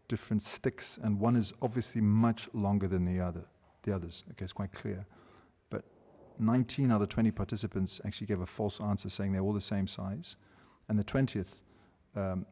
different 0.08 0.42
sticks, 0.42 0.98
and 1.02 1.20
one 1.20 1.36
is 1.36 1.52
obviously 1.62 2.00
much 2.00 2.48
longer 2.52 2.88
than 2.88 3.04
the 3.04 3.20
other. 3.20 3.44
The 3.82 3.94
others, 3.94 4.25
okay, 4.32 4.44
it's 4.44 4.52
quite 4.52 4.72
clear. 4.72 5.06
But 6.36 6.44
19 6.44 6.90
out 6.90 7.00
of 7.00 7.08
20 7.08 7.30
participants 7.30 8.00
actually 8.04 8.26
gave 8.26 8.40
a 8.40 8.46
false 8.46 8.80
answer, 8.80 9.08
saying 9.08 9.32
they're 9.32 9.42
all 9.42 9.54
the 9.54 9.60
same 9.60 9.86
size, 9.86 10.36
and 10.88 10.98
the 10.98 11.04
20th, 11.04 11.60
um, 12.14 12.44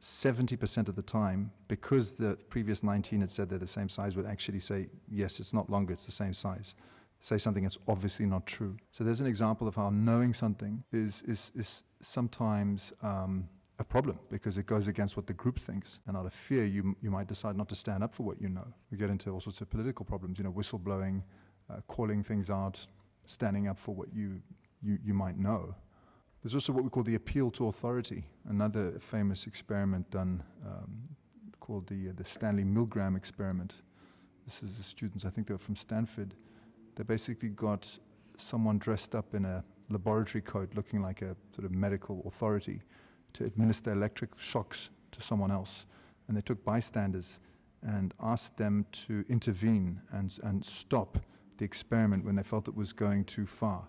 70% 0.00 0.88
of 0.88 0.94
the 0.94 1.02
time, 1.02 1.50
because 1.66 2.12
the 2.12 2.36
previous 2.50 2.82
19 2.82 3.20
had 3.20 3.30
said 3.30 3.48
they're 3.48 3.58
the 3.58 3.66
same 3.66 3.88
size, 3.88 4.14
would 4.16 4.26
actually 4.26 4.60
say, 4.60 4.88
yes, 5.10 5.40
it's 5.40 5.54
not 5.54 5.70
longer, 5.70 5.94
it's 5.94 6.04
the 6.04 6.12
same 6.12 6.34
size. 6.34 6.74
Say 7.20 7.38
something 7.38 7.62
that's 7.62 7.78
obviously 7.88 8.26
not 8.26 8.44
true. 8.44 8.76
So 8.92 9.02
there's 9.02 9.22
an 9.22 9.26
example 9.26 9.66
of 9.66 9.74
how 9.74 9.88
knowing 9.88 10.34
something 10.34 10.84
is, 10.92 11.22
is, 11.26 11.50
is 11.54 11.82
sometimes 12.02 12.92
um, 13.02 13.48
a 13.78 13.84
problem 13.84 14.18
because 14.30 14.58
it 14.58 14.66
goes 14.66 14.86
against 14.86 15.16
what 15.16 15.26
the 15.26 15.32
group 15.32 15.58
thinks. 15.58 16.00
And 16.06 16.18
out 16.18 16.26
of 16.26 16.34
fear, 16.34 16.66
you, 16.66 16.94
you 17.00 17.10
might 17.10 17.26
decide 17.26 17.56
not 17.56 17.70
to 17.70 17.74
stand 17.74 18.04
up 18.04 18.12
for 18.12 18.24
what 18.24 18.42
you 18.42 18.50
know. 18.50 18.66
We 18.90 18.98
get 18.98 19.08
into 19.08 19.30
all 19.30 19.40
sorts 19.40 19.62
of 19.62 19.70
political 19.70 20.04
problems, 20.04 20.36
you 20.36 20.44
know, 20.44 20.52
whistleblowing, 20.52 21.22
uh, 21.70 21.80
calling 21.88 22.22
things 22.22 22.50
out, 22.50 22.86
standing 23.26 23.68
up 23.68 23.78
for 23.78 23.94
what 23.94 24.08
you, 24.14 24.40
you, 24.82 24.98
you 25.04 25.14
might 25.14 25.38
know. 25.38 25.74
There's 26.42 26.54
also 26.54 26.72
what 26.72 26.84
we 26.84 26.90
call 26.90 27.02
the 27.02 27.14
appeal 27.14 27.50
to 27.52 27.68
authority, 27.68 28.24
another 28.48 29.00
famous 29.00 29.46
experiment 29.46 30.10
done 30.10 30.42
um, 30.66 31.08
called 31.58 31.86
the, 31.86 32.10
uh, 32.10 32.12
the 32.14 32.24
Stanley 32.24 32.64
Milgram 32.64 33.16
experiment. 33.16 33.74
This 34.44 34.62
is 34.62 34.76
the 34.76 34.82
students, 34.82 35.24
I 35.24 35.30
think 35.30 35.46
they 35.46 35.54
were 35.54 35.58
from 35.58 35.76
Stanford. 35.76 36.34
They 36.96 37.02
basically 37.02 37.48
got 37.48 37.98
someone 38.36 38.78
dressed 38.78 39.14
up 39.14 39.34
in 39.34 39.46
a 39.46 39.64
laboratory 39.88 40.42
coat 40.42 40.70
looking 40.74 41.00
like 41.00 41.22
a 41.22 41.34
sort 41.54 41.64
of 41.64 41.70
medical 41.70 42.22
authority 42.26 42.82
to 43.32 43.44
administer 43.44 43.92
electric 43.92 44.38
shocks 44.38 44.90
to 45.12 45.22
someone 45.22 45.50
else. 45.50 45.86
And 46.28 46.36
they 46.36 46.42
took 46.42 46.62
bystanders 46.64 47.40
and 47.82 48.12
asked 48.20 48.56
them 48.56 48.86
to 49.06 49.24
intervene 49.28 50.00
and, 50.10 50.36
and 50.42 50.64
stop 50.64 51.18
the 51.58 51.64
experiment 51.64 52.24
when 52.24 52.36
they 52.36 52.42
felt 52.42 52.68
it 52.68 52.74
was 52.74 52.92
going 52.92 53.24
too 53.24 53.46
far. 53.46 53.88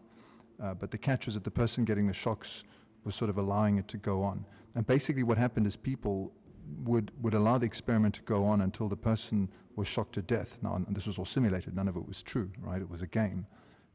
Uh, 0.62 0.74
but 0.74 0.92
the 0.92 0.98
catch 0.98 1.26
was 1.26 1.36
that 1.36 1.44
the 1.44 1.52
person 1.52 1.86
getting 1.86 2.08
the 2.08 2.14
shocks 2.14 2.64
was 3.04 3.16
sort 3.16 3.30
of 3.30 3.38
allowing 3.38 3.78
it 3.78 3.88
to 3.90 3.98
go 3.98 4.24
on. 4.24 4.46
And 4.74 4.86
basically, 4.86 5.24
what 5.24 5.38
happened 5.38 5.68
is 5.68 5.76
people 5.76 6.32
would, 6.84 7.12
would 7.22 7.34
allow 7.34 7.58
the 7.58 7.66
experiment 7.66 8.16
to 8.16 8.22
go 8.22 8.46
on 8.46 8.62
until 8.62 8.88
the 8.90 8.98
person 8.98 9.50
was 9.76 9.88
shocked 9.88 10.14
to 10.14 10.22
death. 10.22 10.58
Now, 10.62 10.84
this 10.90 11.06
was 11.06 11.18
all 11.18 11.26
simulated, 11.26 11.76
none 11.76 11.88
of 11.88 11.96
it 11.96 12.08
was 12.08 12.24
true, 12.24 12.52
right? 12.60 12.82
It 12.82 12.90
was 12.90 13.02
a 13.02 13.08
game. 13.08 13.46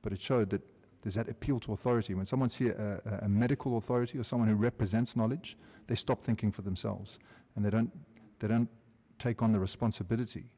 But 0.02 0.12
it 0.12 0.20
showed 0.20 0.50
that 0.50 0.62
there's 1.02 1.14
that 1.14 1.28
appeal 1.28 1.58
to 1.60 1.72
authority. 1.72 2.14
When 2.14 2.26
someone 2.26 2.50
sees 2.50 2.70
a, 2.70 3.00
a, 3.22 3.24
a 3.24 3.28
medical 3.28 3.78
authority 3.78 4.18
or 4.18 4.24
someone 4.24 4.48
who 4.48 4.54
represents 4.54 5.16
knowledge, 5.16 5.56
they 5.86 5.94
stop 5.94 6.22
thinking 6.22 6.52
for 6.52 6.62
themselves. 6.62 7.18
And 7.56 7.64
they 7.64 7.70
don't, 7.70 7.90
they 8.38 8.48
don't 8.48 8.68
take 9.18 9.42
on 9.42 9.52
the 9.52 9.60
responsibility 9.60 10.50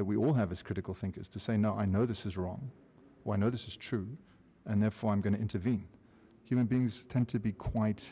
that 0.00 0.06
we 0.06 0.16
all 0.16 0.32
have 0.32 0.50
as 0.50 0.62
critical 0.62 0.94
thinkers 0.94 1.28
to 1.28 1.38
say, 1.38 1.58
no, 1.58 1.74
I 1.74 1.84
know 1.84 2.06
this 2.06 2.24
is 2.24 2.38
wrong, 2.38 2.70
or 3.26 3.34
I 3.34 3.36
know 3.36 3.50
this 3.50 3.68
is 3.68 3.76
true, 3.76 4.08
and 4.64 4.82
therefore 4.82 5.12
I'm 5.12 5.20
going 5.20 5.34
to 5.34 5.38
intervene. 5.38 5.86
Human 6.44 6.64
beings 6.64 7.04
tend 7.10 7.28
to 7.28 7.38
be 7.38 7.52
quite 7.52 8.02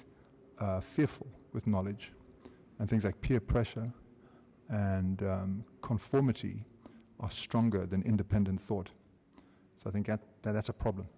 uh, 0.59 0.81
fearful 0.81 1.29
with 1.55 1.67
knowledge, 1.67 2.13
and 2.79 2.91
things 2.91 3.07
like 3.07 3.19
peer 3.23 3.41
pressure 3.41 3.91
and 4.69 5.23
um, 5.23 5.65
conformity 5.81 6.63
are 7.21 7.31
stronger 7.31 7.87
than 7.87 8.03
independent 8.03 8.61
thought. 8.61 8.91
So 9.83 9.89
I 9.89 9.91
think 9.91 10.09
that, 10.09 10.21
that 10.43 10.53
that's 10.53 10.69
a 10.69 10.75
problem. 10.75 11.09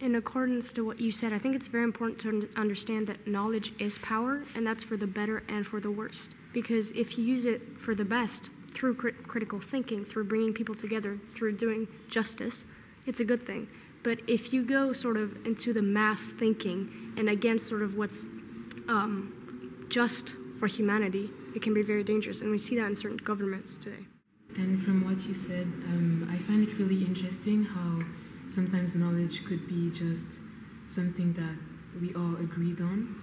In 0.00 0.16
accordance 0.16 0.72
to 0.72 0.84
what 0.84 1.00
you 1.00 1.10
said, 1.10 1.32
I 1.32 1.38
think 1.38 1.56
it's 1.56 1.68
very 1.68 1.84
important 1.84 2.18
to 2.20 2.46
understand 2.60 3.06
that 3.06 3.26
knowledge 3.26 3.72
is 3.78 3.96
power, 4.00 4.44
and 4.56 4.66
that's 4.66 4.84
for 4.84 4.98
the 4.98 5.06
better 5.06 5.42
and 5.48 5.66
for 5.66 5.80
the 5.80 5.90
worst. 5.90 6.34
Because 6.52 6.90
if 6.90 7.16
you 7.16 7.24
use 7.24 7.46
it 7.46 7.62
for 7.78 7.94
the 7.94 8.04
best, 8.04 8.50
through 8.76 8.94
crit- 8.94 9.26
critical 9.26 9.58
thinking, 9.58 10.04
through 10.04 10.24
bringing 10.24 10.52
people 10.52 10.74
together, 10.74 11.18
through 11.34 11.56
doing 11.56 11.88
justice, 12.08 12.64
it's 13.06 13.20
a 13.20 13.24
good 13.24 13.44
thing. 13.46 13.66
But 14.02 14.18
if 14.28 14.52
you 14.52 14.62
go 14.62 14.92
sort 14.92 15.16
of 15.16 15.34
into 15.46 15.72
the 15.72 15.82
mass 15.82 16.30
thinking 16.38 17.14
and 17.16 17.30
against 17.30 17.66
sort 17.66 17.82
of 17.82 17.96
what's 17.96 18.24
um, 18.88 19.86
just 19.88 20.34
for 20.60 20.66
humanity, 20.66 21.30
it 21.54 21.62
can 21.62 21.72
be 21.72 21.82
very 21.82 22.04
dangerous. 22.04 22.42
And 22.42 22.50
we 22.50 22.58
see 22.58 22.76
that 22.76 22.84
in 22.84 22.94
certain 22.94 23.16
governments 23.16 23.78
today. 23.78 24.04
And 24.56 24.84
from 24.84 25.04
what 25.04 25.26
you 25.26 25.34
said, 25.34 25.66
um, 25.88 26.28
I 26.30 26.38
find 26.46 26.68
it 26.68 26.78
really 26.78 27.02
interesting 27.04 27.64
how 27.64 28.02
sometimes 28.46 28.94
knowledge 28.94 29.44
could 29.46 29.66
be 29.66 29.90
just 29.90 30.28
something 30.86 31.32
that 31.32 31.56
we 32.00 32.14
all 32.14 32.36
agreed 32.36 32.80
on. 32.80 33.14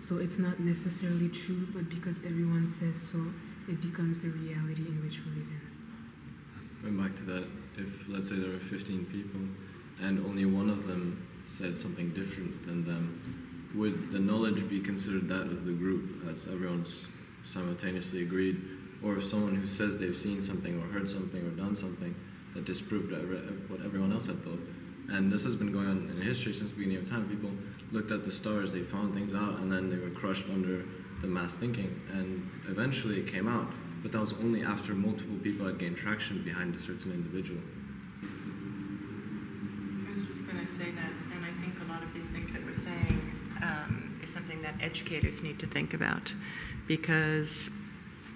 So 0.00 0.16
it's 0.18 0.38
not 0.38 0.58
necessarily 0.58 1.28
true, 1.28 1.68
but 1.72 1.88
because 1.88 2.16
everyone 2.26 2.68
says 2.80 3.00
so, 3.10 3.18
it 3.68 3.80
becomes 3.80 4.20
the 4.20 4.28
reality 4.28 4.86
in 4.86 5.02
which 5.02 5.18
we 5.24 5.30
live 5.40 5.48
in. 5.48 5.60
Going 6.82 6.96
back 7.00 7.16
to 7.16 7.22
that, 7.24 7.46
if 7.78 8.08
let's 8.08 8.28
say 8.28 8.36
there 8.36 8.54
are 8.54 8.58
15 8.58 9.06
people 9.06 9.40
and 10.00 10.24
only 10.26 10.44
one 10.44 10.68
of 10.68 10.86
them 10.86 11.26
said 11.44 11.78
something 11.78 12.10
different 12.10 12.66
than 12.66 12.84
them, 12.84 13.70
would 13.74 14.12
the 14.12 14.18
knowledge 14.18 14.68
be 14.68 14.80
considered 14.80 15.28
that 15.28 15.42
of 15.42 15.64
the 15.64 15.72
group 15.72 16.28
as 16.28 16.46
everyone's 16.46 17.06
simultaneously 17.44 18.22
agreed? 18.22 18.60
Or 19.02 19.16
if 19.16 19.26
someone 19.26 19.54
who 19.54 19.66
says 19.66 19.96
they've 19.96 20.16
seen 20.16 20.40
something 20.42 20.80
or 20.80 20.86
heard 20.86 21.08
something 21.08 21.40
or 21.44 21.50
done 21.50 21.74
something 21.74 22.14
that 22.54 22.64
disproved 22.64 23.12
what 23.68 23.80
everyone 23.84 24.12
else 24.12 24.26
had 24.26 24.42
thought? 24.44 24.60
And 25.08 25.32
this 25.32 25.42
has 25.42 25.56
been 25.56 25.72
going 25.72 25.88
on 25.88 26.10
in 26.10 26.22
history 26.22 26.54
since 26.54 26.70
the 26.70 26.76
beginning 26.76 26.98
of 26.98 27.08
time. 27.08 27.28
People 27.28 27.50
looked 27.90 28.10
at 28.12 28.24
the 28.24 28.30
stars, 28.30 28.72
they 28.72 28.82
found 28.82 29.14
things 29.14 29.34
out, 29.34 29.58
and 29.60 29.70
then 29.70 29.90
they 29.90 29.96
were 29.96 30.10
crushed 30.10 30.44
under 30.52 30.84
the 31.22 31.28
mass 31.28 31.54
thinking. 31.54 31.98
And 32.12 32.50
eventually 32.68 33.20
it 33.20 33.32
came 33.32 33.48
out. 33.48 33.72
But 34.02 34.12
that 34.12 34.20
was 34.20 34.32
only 34.34 34.62
after 34.62 34.94
multiple 34.94 35.36
people 35.42 35.66
had 35.66 35.78
gained 35.78 35.96
traction 35.96 36.42
behind 36.42 36.74
a 36.74 36.80
certain 36.80 37.12
individual. 37.12 37.60
I 38.22 40.10
was 40.10 40.24
just 40.26 40.44
going 40.44 40.58
to 40.58 40.66
say 40.66 40.90
that, 40.90 41.12
and 41.34 41.44
I 41.44 41.52
think 41.62 41.80
a 41.80 41.90
lot 41.90 42.02
of 42.02 42.12
these 42.12 42.26
things 42.26 42.52
that 42.52 42.64
we're 42.66 42.74
saying 42.74 43.32
um, 43.62 44.20
is 44.22 44.32
something 44.32 44.60
that 44.62 44.74
educators 44.80 45.40
need 45.42 45.60
to 45.60 45.68
think 45.68 45.94
about 45.94 46.34
because, 46.88 47.70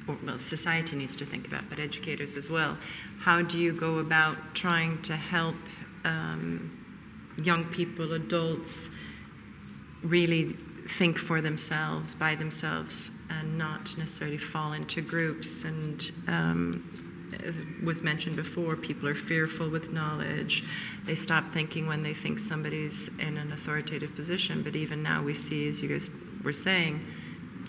well, 0.06 0.38
society 0.38 0.94
needs 0.94 1.16
to 1.16 1.26
think 1.26 1.48
about, 1.48 1.68
but 1.68 1.80
educators 1.80 2.36
as 2.36 2.48
well. 2.48 2.78
How 3.18 3.42
do 3.42 3.58
you 3.58 3.72
go 3.72 3.98
about 3.98 4.54
trying 4.54 5.02
to 5.02 5.16
help 5.16 5.56
um, 6.04 6.70
young 7.42 7.64
people, 7.64 8.12
adults, 8.12 8.88
really 10.04 10.56
think 10.88 11.18
for 11.18 11.40
themselves, 11.40 12.14
by 12.14 12.34
themselves, 12.34 13.10
and 13.30 13.58
not 13.58 13.96
necessarily 13.98 14.38
fall 14.38 14.72
into 14.72 15.00
groups 15.02 15.64
and 15.64 16.10
um, 16.28 17.06
as 17.44 17.60
was 17.82 18.02
mentioned 18.02 18.36
before, 18.36 18.76
people 18.76 19.08
are 19.08 19.14
fearful 19.14 19.68
with 19.68 19.92
knowledge. 19.92 20.64
They 21.04 21.14
stop 21.14 21.52
thinking 21.52 21.86
when 21.86 22.02
they 22.02 22.14
think 22.14 22.38
somebody's 22.38 23.08
in 23.18 23.36
an 23.36 23.52
authoritative 23.52 24.14
position. 24.14 24.62
But 24.62 24.76
even 24.76 25.02
now, 25.02 25.22
we 25.22 25.34
see, 25.34 25.68
as 25.68 25.82
you 25.82 25.88
guys 25.88 26.10
were 26.42 26.52
saying, 26.52 27.04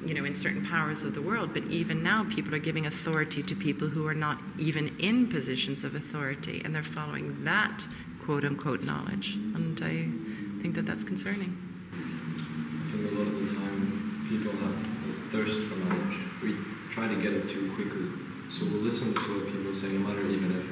you 0.05 0.13
know, 0.13 0.25
in 0.25 0.36
certain 0.36 0.65
powers 0.65 1.03
of 1.03 1.15
the 1.15 1.21
world, 1.21 1.53
but 1.53 1.63
even 1.63 2.03
now, 2.03 2.25
people 2.29 2.53
are 2.53 2.59
giving 2.59 2.86
authority 2.86 3.41
to 3.43 3.55
people 3.55 3.88
who 3.88 4.07
are 4.07 4.13
not 4.13 4.39
even 4.59 4.95
in 5.00 5.27
positions 5.27 5.83
of 5.83 5.95
authority, 5.95 6.62
and 6.63 6.74
they're 6.74 6.83
following 6.83 7.43
that 7.43 7.83
quote 8.24 8.45
unquote 8.45 8.83
knowledge. 8.83 9.33
And 9.55 9.79
I 9.81 10.62
think 10.62 10.75
that 10.75 10.86
that's 10.86 11.03
concerning. 11.03 11.57
I 11.93 12.91
think 12.91 13.12
a 13.12 13.15
lot 13.15 13.27
of 13.27 13.50
the 13.50 13.55
time, 13.55 14.27
people 14.29 14.51
have 14.51 14.71
a 14.71 15.31
thirst 15.31 15.67
for 15.67 15.75
knowledge. 15.75 16.19
We 16.43 16.57
try 16.91 17.07
to 17.07 17.15
get 17.21 17.33
it 17.48 17.54
too 17.54 17.72
quickly 17.75 18.27
so 18.50 18.63
we'll 18.63 18.82
listen 18.82 19.13
to 19.13 19.20
what 19.20 19.51
people 19.51 19.75
say, 19.75 19.88
no 19.92 20.08
matter 20.08 20.25
even 20.25 20.56
if 20.56 20.63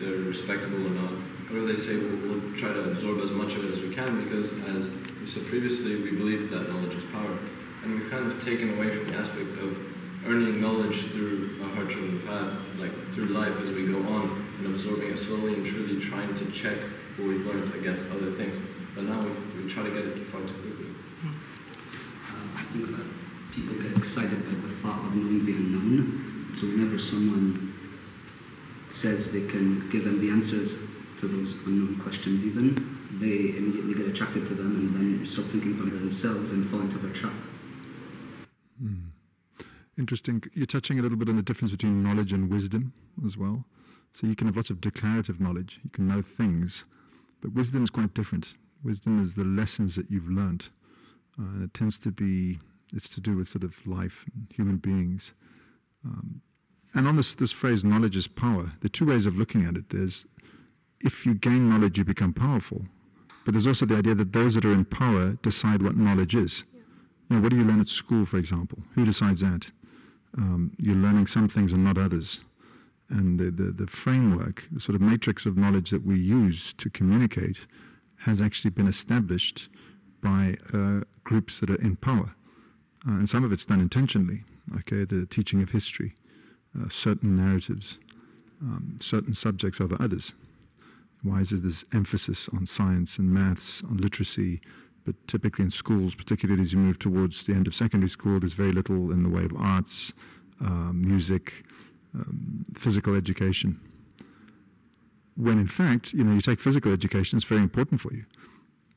they're 0.00 0.28
respectable 0.28 0.86
or 0.86 0.90
not. 0.90 1.12
Or 1.50 1.64
they 1.64 1.76
say 1.76 1.96
we'll, 1.96 2.20
we'll 2.20 2.56
try 2.56 2.72
to 2.72 2.92
absorb 2.92 3.22
as 3.22 3.30
much 3.30 3.54
of 3.54 3.64
it 3.64 3.72
as 3.72 3.80
we 3.80 3.94
can 3.94 4.22
because, 4.24 4.52
as 4.68 4.90
we 5.20 5.28
said 5.28 5.46
previously, 5.46 5.96
we 5.96 6.12
believe 6.12 6.50
that 6.50 6.68
knowledge 6.68 6.94
is 6.94 7.04
power. 7.12 7.38
And 7.82 7.98
we've 7.98 8.10
kind 8.10 8.30
of 8.30 8.44
taken 8.44 8.76
away 8.76 8.94
from 8.94 9.08
the 9.08 9.16
aspect 9.16 9.56
of 9.58 9.76
earning 10.26 10.60
knowledge 10.60 11.10
through 11.12 11.58
a 11.62 11.68
hard 11.74 11.88
chosen 11.88 12.20
path, 12.26 12.52
like 12.78 12.92
through 13.12 13.28
life 13.32 13.56
as 13.62 13.70
we 13.72 13.86
go 13.86 13.98
on, 14.08 14.44
and 14.58 14.66
absorbing 14.74 15.10
it 15.10 15.18
slowly 15.18 15.54
and 15.54 15.66
truly 15.66 16.00
trying 16.00 16.34
to 16.34 16.50
check 16.52 16.78
what 17.16 17.28
we've 17.28 17.46
learned 17.46 17.72
against 17.74 18.04
other 18.12 18.32
things. 18.32 18.56
But 18.94 19.04
now 19.04 19.26
we 19.56 19.70
try 19.72 19.82
to 19.82 19.90
get 19.90 20.04
it 20.04 20.28
far 20.28 20.40
too 20.42 20.54
quickly. 20.60 20.92
Uh, 21.24 22.58
I 22.58 22.64
think 22.72 22.90
that 22.96 23.06
people 23.52 23.76
get 23.76 23.96
excited 23.96 24.44
by 24.44 24.54
the 24.54 24.74
thought 24.82 25.06
of 25.06 25.14
knowing 25.14 25.46
the 25.46 25.52
unknown 25.84 26.54
so 26.54 26.66
whenever 26.66 26.98
someone 26.98 27.74
says 28.90 29.30
they 29.32 29.46
can 29.46 29.90
give 29.90 30.04
them 30.04 30.20
the 30.20 30.30
answers 30.30 30.76
to 31.18 31.26
those 31.26 31.54
unknown 31.66 32.00
questions 32.00 32.42
even, 32.44 32.74
they 33.20 33.56
immediately 33.56 33.94
get 33.94 34.06
attracted 34.06 34.46
to 34.46 34.54
them 34.54 34.76
and 34.76 34.94
then 34.94 35.26
stop 35.26 35.44
thinking 35.46 35.76
for 35.76 35.84
themselves 35.84 36.52
and 36.52 36.68
fall 36.70 36.80
into 36.80 36.98
their 36.98 37.12
trap. 37.12 37.32
Mm. 38.82 39.06
Interesting. 39.98 40.42
You're 40.54 40.66
touching 40.66 40.98
a 40.98 41.02
little 41.02 41.18
bit 41.18 41.28
on 41.28 41.36
the 41.36 41.42
difference 41.42 41.72
between 41.72 42.02
knowledge 42.02 42.32
and 42.32 42.50
wisdom 42.50 42.92
as 43.26 43.36
well. 43.36 43.64
So 44.12 44.26
you 44.26 44.36
can 44.36 44.46
have 44.46 44.56
lots 44.56 44.70
of 44.70 44.80
declarative 44.80 45.40
knowledge, 45.40 45.80
you 45.82 45.90
can 45.90 46.06
know 46.06 46.22
things, 46.22 46.84
but 47.40 47.52
wisdom 47.52 47.82
is 47.82 47.90
quite 47.90 48.14
different. 48.14 48.54
Wisdom 48.84 49.20
is 49.20 49.34
the 49.34 49.44
lessons 49.44 49.96
that 49.96 50.10
you've 50.10 50.28
learned, 50.28 50.68
uh, 51.38 51.42
and 51.42 51.64
it 51.64 51.74
tends 51.74 51.98
to 51.98 52.12
be 52.12 52.60
it's 52.92 53.08
to 53.08 53.20
do 53.20 53.36
with 53.36 53.48
sort 53.48 53.64
of 53.64 53.74
life 53.86 54.24
and 54.34 54.46
human 54.54 54.76
beings. 54.76 55.32
Um, 56.04 56.40
and 56.94 57.08
on 57.08 57.16
this 57.16 57.34
this 57.34 57.52
phrase, 57.52 57.82
knowledge 57.82 58.16
is 58.16 58.26
power. 58.26 58.72
There 58.80 58.86
are 58.86 58.98
two 58.98 59.06
ways 59.06 59.26
of 59.26 59.36
looking 59.36 59.64
at 59.64 59.76
it. 59.76 59.90
There's 59.90 60.26
if 61.00 61.26
you 61.26 61.34
gain 61.34 61.68
knowledge, 61.68 61.98
you 61.98 62.04
become 62.04 62.32
powerful. 62.32 62.86
But 63.44 63.52
there's 63.52 63.66
also 63.66 63.84
the 63.84 63.96
idea 63.96 64.14
that 64.14 64.32
those 64.32 64.54
that 64.54 64.64
are 64.64 64.72
in 64.72 64.86
power 64.86 65.34
decide 65.42 65.82
what 65.82 65.96
knowledge 65.96 66.34
is. 66.34 66.64
You 67.28 67.36
know, 67.36 67.42
what 67.42 67.50
do 67.50 67.56
you 67.56 67.64
learn 67.64 67.80
at 67.80 67.88
school, 67.88 68.24
for 68.24 68.38
example? 68.38 68.78
Who 68.94 69.04
decides 69.04 69.40
that? 69.40 69.66
Um, 70.38 70.72
you're 70.78 70.96
learning 70.96 71.26
some 71.26 71.48
things 71.48 71.72
and 71.72 71.84
not 71.84 71.98
others 71.98 72.40
and 73.10 73.38
the, 73.38 73.50
the, 73.50 73.70
the, 73.70 73.86
framework, 73.86 74.66
the 74.72 74.80
sort 74.80 74.94
of 74.94 75.00
matrix 75.00 75.46
of 75.46 75.56
knowledge 75.56 75.90
that 75.90 76.04
we 76.04 76.18
use 76.18 76.74
to 76.78 76.90
communicate, 76.90 77.58
has 78.16 78.40
actually 78.40 78.70
been 78.70 78.86
established 78.86 79.68
by 80.22 80.56
uh, 80.72 81.00
groups 81.22 81.60
that 81.60 81.70
are 81.70 81.80
in 81.80 81.96
power. 81.96 82.34
Uh, 83.06 83.12
and 83.12 83.28
some 83.28 83.44
of 83.44 83.52
it's 83.52 83.66
done 83.66 83.80
intentionally, 83.80 84.42
okay, 84.78 85.04
the 85.04 85.26
teaching 85.26 85.62
of 85.62 85.70
history, 85.70 86.14
uh, 86.78 86.88
certain 86.88 87.36
narratives, 87.36 87.98
um, 88.62 88.98
certain 89.00 89.34
subjects 89.34 89.80
over 89.80 89.96
others. 90.00 90.32
Why 91.22 91.40
is 91.40 91.50
there 91.50 91.58
this 91.58 91.84
emphasis 91.92 92.48
on 92.52 92.66
science 92.66 93.18
and 93.18 93.32
maths, 93.32 93.82
on 93.82 93.96
literacy? 93.96 94.60
But 95.04 95.14
typically 95.28 95.64
in 95.66 95.70
schools, 95.70 96.14
particularly 96.14 96.62
as 96.62 96.72
you 96.72 96.78
move 96.78 96.98
towards 96.98 97.44
the 97.44 97.52
end 97.52 97.66
of 97.66 97.74
secondary 97.74 98.08
school, 98.08 98.40
there's 98.40 98.54
very 98.54 98.72
little 98.72 99.10
in 99.12 99.22
the 99.22 99.28
way 99.28 99.44
of 99.44 99.52
arts, 99.56 100.12
uh, 100.64 100.92
music, 100.92 101.52
um, 102.14 102.64
physical 102.78 103.14
education. 103.14 103.80
When 105.36 105.58
in 105.58 105.68
fact, 105.68 106.12
you 106.12 106.24
know, 106.24 106.34
you 106.34 106.40
take 106.40 106.60
physical 106.60 106.92
education, 106.92 107.36
it's 107.36 107.46
very 107.46 107.62
important 107.62 108.00
for 108.00 108.12
you. 108.14 108.24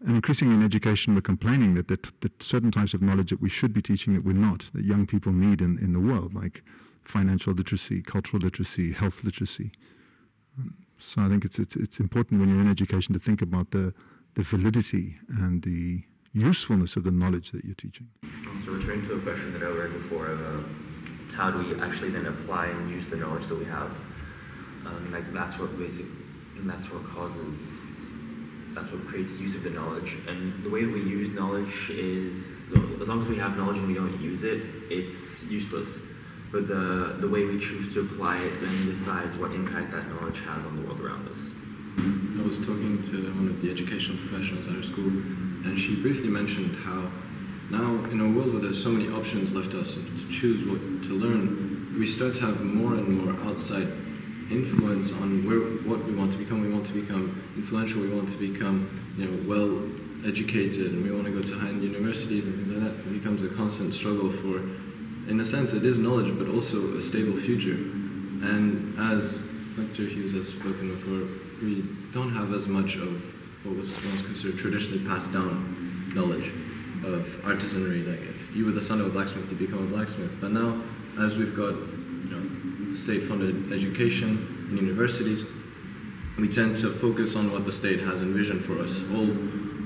And 0.05 0.15
increasingly 0.15 0.55
in 0.55 0.63
education, 0.63 1.15
we're 1.15 1.21
complaining 1.21 1.73
that, 1.75 1.87
that, 1.87 2.07
that 2.21 2.43
certain 2.43 2.71
types 2.71 2.93
of 2.93 3.01
knowledge 3.01 3.31
that 3.31 3.41
we 3.41 3.49
should 3.49 3.73
be 3.73 3.81
teaching 3.81 4.13
that 4.13 4.23
we're 4.23 4.33
not, 4.33 4.63
that 4.73 4.85
young 4.85 5.07
people 5.07 5.31
need 5.31 5.61
in, 5.61 5.79
in 5.79 5.93
the 5.93 5.99
world, 5.99 6.35
like 6.35 6.63
financial 7.03 7.53
literacy, 7.53 8.01
cultural 8.01 8.41
literacy, 8.41 8.91
health 8.93 9.23
literacy. 9.23 9.71
Um, 10.57 10.75
so 10.99 11.21
I 11.21 11.29
think 11.29 11.45
it's, 11.45 11.57
it's, 11.57 11.75
it's 11.75 11.99
important 11.99 12.39
when 12.39 12.49
you're 12.49 12.61
in 12.61 12.69
education 12.69 13.13
to 13.13 13.19
think 13.19 13.41
about 13.41 13.71
the, 13.71 13.93
the 14.35 14.43
validity 14.43 15.15
and 15.29 15.63
the 15.63 16.03
usefulness 16.33 16.95
of 16.95 17.03
the 17.03 17.11
knowledge 17.11 17.51
that 17.51 17.65
you're 17.65 17.75
teaching. 17.75 18.07
So 18.65 18.71
returning 18.71 19.07
to 19.07 19.13
a 19.13 19.21
question 19.21 19.53
that 19.53 19.63
I 19.63 19.69
read 19.69 19.93
before 19.93 20.27
of 20.27 20.41
uh, 20.41 20.63
how 21.33 21.51
do 21.51 21.59
we 21.59 21.79
actually 21.81 22.09
then 22.09 22.25
apply 22.25 22.67
and 22.67 22.89
use 22.91 23.07
the 23.09 23.15
knowledge 23.15 23.47
that 23.47 23.55
we 23.55 23.65
have? 23.65 23.91
Um, 24.85 25.11
like 25.11 25.31
that's 25.33 25.57
what 25.59 25.77
basic, 25.77 26.05
and 26.57 26.69
that's 26.69 26.89
what 26.91 27.03
causes, 27.05 27.59
that's 28.77 28.91
what 28.91 29.07
creates 29.07 29.31
use 29.33 29.55
of 29.55 29.63
the 29.63 29.71
knowledge. 29.71 30.17
And 30.27 30.63
the 30.63 30.69
way 30.69 30.85
we 30.85 31.01
use 31.01 31.29
knowledge 31.31 31.89
is, 31.89 32.51
as 33.01 33.07
long 33.07 33.23
as 33.23 33.27
we 33.27 33.37
have 33.37 33.57
knowledge 33.57 33.77
and 33.79 33.87
we 33.87 33.95
don't 33.95 34.21
use 34.21 34.43
it, 34.43 34.65
it's 34.89 35.43
useless. 35.45 35.99
But 36.51 36.67
the, 36.67 37.17
the 37.19 37.27
way 37.27 37.43
we 37.45 37.59
choose 37.59 37.91
to 37.95 38.01
apply 38.01 38.37
it 38.37 38.61
then 38.61 38.85
decides 38.93 39.35
what 39.37 39.51
impact 39.51 39.91
that 39.91 40.07
knowledge 40.09 40.39
has 40.41 40.63
on 40.65 40.75
the 40.75 40.87
world 40.87 41.01
around 41.01 41.27
us. 41.27 41.51
I 41.97 42.45
was 42.45 42.59
talking 42.59 43.01
to 43.01 43.33
one 43.33 43.47
of 43.47 43.59
the 43.61 43.71
educational 43.71 44.17
professionals 44.19 44.67
at 44.67 44.75
our 44.75 44.83
school, 44.83 45.09
and 45.65 45.77
she 45.79 45.95
briefly 45.95 46.29
mentioned 46.29 46.75
how 46.85 47.09
now, 47.69 48.05
in 48.11 48.21
a 48.21 48.29
world 48.31 48.53
where 48.53 48.61
there's 48.61 48.81
so 48.81 48.89
many 48.89 49.09
options 49.09 49.51
left 49.51 49.73
us 49.73 49.91
to 49.91 50.31
choose 50.31 50.65
what 50.65 50.79
to 51.03 51.09
learn, 51.09 51.97
we 51.99 52.07
start 52.07 52.35
to 52.35 52.41
have 52.41 52.61
more 52.61 52.93
and 52.93 53.09
more 53.09 53.35
outside 53.45 53.91
influence 54.49 55.11
on 55.11 55.45
where 55.47 55.59
what 55.89 56.05
we 56.05 56.13
want 56.13 56.31
to 56.31 56.37
become. 56.37 56.61
We 56.61 56.69
want 56.69 56.85
to 56.87 56.93
become 56.93 57.41
influential. 57.55 58.01
We 58.01 58.09
want 58.09 58.29
to 58.29 58.37
become, 58.37 58.89
you 59.17 59.27
know, 59.27 59.47
well 59.47 59.83
educated, 60.27 60.93
and 60.93 61.03
we 61.03 61.11
want 61.11 61.25
to 61.25 61.31
go 61.31 61.41
to 61.41 61.59
high-end 61.59 61.83
universities 61.83 62.45
and 62.45 62.55
things 62.55 62.69
like 62.69 62.83
that. 62.83 62.99
It 62.99 63.13
becomes 63.13 63.41
a 63.43 63.49
constant 63.49 63.93
struggle 63.93 64.31
for, 64.31 64.59
in 65.29 65.39
a 65.39 65.45
sense, 65.45 65.73
it 65.73 65.85
is 65.85 65.97
knowledge, 65.97 66.37
but 66.37 66.47
also 66.47 66.97
a 66.97 67.01
stable 67.01 67.37
future. 67.37 67.73
And 67.73 68.97
as 68.99 69.41
Dr. 69.75 70.07
Hughes 70.07 70.33
has 70.33 70.49
spoken 70.49 70.95
before, 70.95 71.27
we 71.61 71.83
don't 72.13 72.33
have 72.33 72.53
as 72.53 72.67
much 72.67 72.95
of 72.95 73.21
what 73.63 73.75
was 73.75 73.89
once 74.05 74.21
considered 74.21 74.57
traditionally 74.57 75.05
passed 75.05 75.31
down 75.31 76.11
knowledge 76.13 76.47
of 77.03 77.25
artisanry. 77.43 78.07
Like 78.07 78.21
if 78.21 78.55
you 78.55 78.65
were 78.65 78.71
the 78.71 78.81
son 78.81 79.01
of 79.01 79.07
a 79.07 79.09
blacksmith, 79.09 79.49
you 79.51 79.57
become 79.57 79.83
a 79.83 79.87
blacksmith. 79.87 80.31
But 80.39 80.51
now, 80.51 80.81
as 81.19 81.37
we've 81.37 81.55
got 81.55 81.75
state-funded 82.93 83.71
education 83.73 84.67
in 84.71 84.77
universities, 84.77 85.43
we 86.37 86.47
tend 86.47 86.77
to 86.77 86.93
focus 86.99 87.35
on 87.35 87.51
what 87.51 87.65
the 87.65 87.71
state 87.71 87.99
has 87.99 88.21
envisioned 88.21 88.63
for 88.63 88.79
us. 88.79 88.95
All 89.13 89.25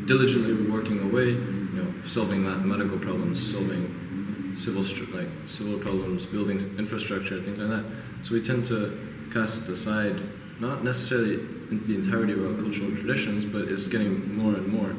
diligently 0.05 0.69
working 0.69 0.99
away, 1.09 1.29
you 1.29 1.71
know, 1.73 1.93
solving 2.03 2.43
mathematical 2.43 2.99
problems, 2.99 3.51
solving 3.51 4.53
civil 4.57 4.83
like 5.15 5.29
civil 5.47 5.79
problems, 5.79 6.25
building 6.25 6.59
infrastructure, 6.77 7.41
things 7.41 7.59
like 7.59 7.69
that. 7.69 7.85
So 8.23 8.33
we 8.33 8.43
tend 8.43 8.65
to 8.67 9.29
cast 9.33 9.61
aside 9.69 10.21
not 10.59 10.83
necessarily 10.83 11.37
the 11.37 11.95
entirety 11.95 12.33
of 12.33 12.45
our 12.45 12.61
cultural 12.61 12.91
traditions, 12.91 13.45
but 13.45 13.69
it's 13.69 13.87
getting 13.87 14.35
more 14.37 14.55
and 14.55 14.67
more 14.67 14.93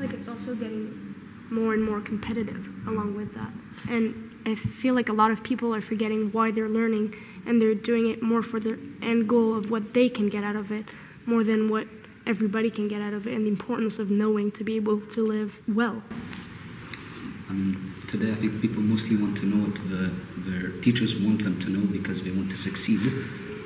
I 0.00 0.04
like 0.04 0.14
it's 0.14 0.28
also 0.28 0.54
getting 0.54 1.14
more 1.50 1.74
and 1.74 1.84
more 1.84 2.00
competitive 2.00 2.66
along 2.86 3.16
with 3.16 3.34
that. 3.34 3.52
And 3.88 4.29
I 4.46 4.54
feel 4.54 4.94
like 4.94 5.08
a 5.08 5.12
lot 5.12 5.30
of 5.30 5.42
people 5.42 5.74
are 5.74 5.82
forgetting 5.82 6.32
why 6.32 6.50
they're 6.50 6.68
learning 6.68 7.14
and 7.46 7.60
they're 7.60 7.74
doing 7.74 8.10
it 8.10 8.22
more 8.22 8.42
for 8.42 8.58
their 8.60 8.78
end 9.02 9.28
goal 9.28 9.56
of 9.56 9.70
what 9.70 9.94
they 9.94 10.08
can 10.08 10.28
get 10.28 10.44
out 10.44 10.56
of 10.56 10.72
it 10.72 10.86
more 11.26 11.44
than 11.44 11.68
what 11.68 11.86
everybody 12.26 12.70
can 12.70 12.88
get 12.88 13.00
out 13.00 13.12
of 13.12 13.26
it 13.26 13.34
and 13.34 13.44
the 13.44 13.50
importance 13.50 13.98
of 13.98 14.10
knowing 14.10 14.50
to 14.52 14.64
be 14.64 14.76
able 14.76 15.00
to 15.00 15.26
live 15.26 15.60
well. 15.68 16.02
I 17.48 17.52
mean, 17.52 17.94
today 18.08 18.30
I 18.30 18.34
think 18.36 18.60
people 18.60 18.82
mostly 18.82 19.16
want 19.16 19.36
to 19.38 19.46
know 19.46 19.66
what 19.66 19.74
the, 19.88 20.12
their 20.48 20.70
teachers 20.80 21.16
want 21.16 21.42
them 21.42 21.58
to 21.60 21.68
know 21.68 21.86
because 21.86 22.22
they 22.22 22.30
want 22.30 22.50
to 22.50 22.56
succeed. 22.56 23.00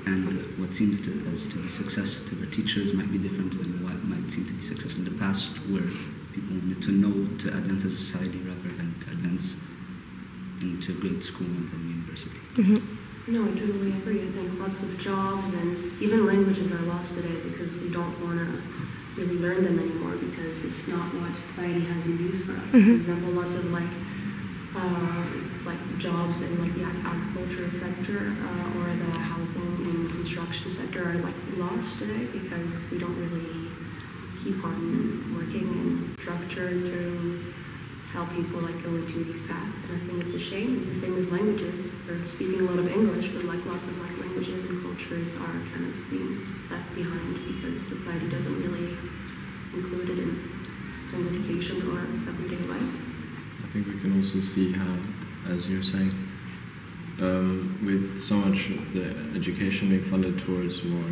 And 0.07 0.59
what 0.59 0.75
seems 0.75 1.01
to, 1.03 1.27
as 1.33 1.49
to 1.49 1.57
be 1.57 1.69
success 1.69 2.21
to 2.23 2.35
the 2.35 2.47
teachers 2.47 2.93
might 2.93 3.11
be 3.11 3.19
different 3.19 3.53
than 3.53 3.83
what 3.83 4.05
might 4.05 4.31
seem 4.31 4.47
to 4.47 4.53
be 4.53 4.63
success 4.63 4.97
in 4.97 5.05
the 5.05 5.13
past, 5.13 5.57
where 5.69 5.89
people 6.33 6.57
wanted 6.57 6.83
to 6.83 6.93
know 6.93 7.37
to 7.39 7.49
advance 7.49 7.85
as 7.85 7.93
a 7.93 7.97
society 7.97 8.39
rather 8.39 8.69
than 8.77 8.95
to 9.01 9.11
advance 9.13 9.57
into 10.65 10.99
grade 11.01 11.23
school 11.23 11.47
and 11.47 11.71
then 11.71 11.89
university. 11.89 12.41
Mm-hmm. 12.55 13.33
No, 13.33 13.45
I 13.45 13.53
totally 13.57 13.93
agree. 13.93 14.21
I 14.23 14.33
think 14.33 14.61
lots 14.61 14.83
of 14.83 14.99
jobs 14.99 15.47
and 15.55 16.01
even 16.03 16.27
languages 16.27 16.73
are 16.73 16.83
lost 16.83 17.15
today 17.15 17.41
because 17.49 17.75
we 17.75 17.89
don't 17.89 18.21
want 18.21 18.39
to 18.39 18.63
really 19.17 19.39
learn 19.39 19.65
them 19.65 19.79
anymore 19.79 20.17
because 20.17 20.65
it's 20.65 20.87
not 20.89 21.15
what 21.15 21.35
society 21.37 21.81
has 21.81 22.05
in 22.07 22.19
use 22.19 22.45
for 22.45 22.53
us. 22.53 22.59
Mm-hmm. 22.73 22.91
For 22.91 22.97
example, 22.97 23.31
lots 23.33 23.55
of 23.55 23.65
like 23.73 23.89
uh, 24.77 25.25
like 25.65 25.99
jobs 25.99 26.43
in 26.43 26.61
like 26.61 26.75
the 26.75 26.85
agriculture 26.85 27.71
sector 27.71 28.35
uh, 28.43 28.79
or 28.79 28.91
the 28.91 29.19
housing 29.19 29.63
and 29.63 30.11
construction 30.11 30.71
sector 30.73 31.11
are 31.11 31.19
like 31.19 31.35
lost 31.57 31.99
today 31.99 32.27
because 32.27 32.85
we 32.91 32.99
don't 32.99 33.17
really 33.17 33.71
keep 34.43 34.63
on 34.65 35.33
working 35.35 35.63
in 35.63 36.17
structure 36.19 36.71
to 36.71 37.54
help 38.15 38.31
people 38.31 38.61
like 38.61 38.81
go 38.83 38.95
into 38.95 39.25
these 39.25 39.43
paths. 39.43 39.75
And 39.91 40.01
I 40.01 40.07
think 40.07 40.23
it's 40.25 40.35
a 40.35 40.39
shame. 40.39 40.79
It's 40.79 40.87
the 40.87 40.95
same 40.95 41.17
with 41.17 41.33
languages. 41.33 41.91
We're 42.07 42.25
speaking 42.27 42.61
a 42.61 42.71
lot 42.71 42.79
of 42.79 42.87
English, 42.87 43.29
but 43.35 43.45
like 43.45 43.67
lots 43.67 43.87
of 43.87 43.99
like 43.99 44.17
languages 44.23 44.63
and 44.65 44.81
cultures 44.83 45.35
are 45.35 45.59
kind 45.75 45.91
of 45.91 46.11
being 46.11 46.47
left 46.71 46.95
behind 46.95 47.35
because 47.51 47.83
society 47.91 48.31
doesn't 48.31 48.55
really 48.63 48.97
include 49.75 50.11
it 50.11 50.19
in, 50.23 50.31
in 51.13 51.43
education 51.43 51.83
or 51.91 51.99
everyday 52.31 52.63
life. 52.71 52.95
I 53.65 53.67
think 53.73 53.89
we 53.89 53.99
can 53.99 54.17
also 54.17 54.41
see 54.41 54.71
how, 54.71 54.97
as 55.51 55.69
you're 55.69 55.83
saying, 55.83 56.15
um, 57.19 57.83
with 57.85 58.23
so 58.23 58.37
much 58.37 58.71
of 58.71 58.93
the 58.95 59.11
education 59.35 59.89
being 59.89 60.05
funded 60.05 60.39
towards 60.39 60.85
more 60.85 61.11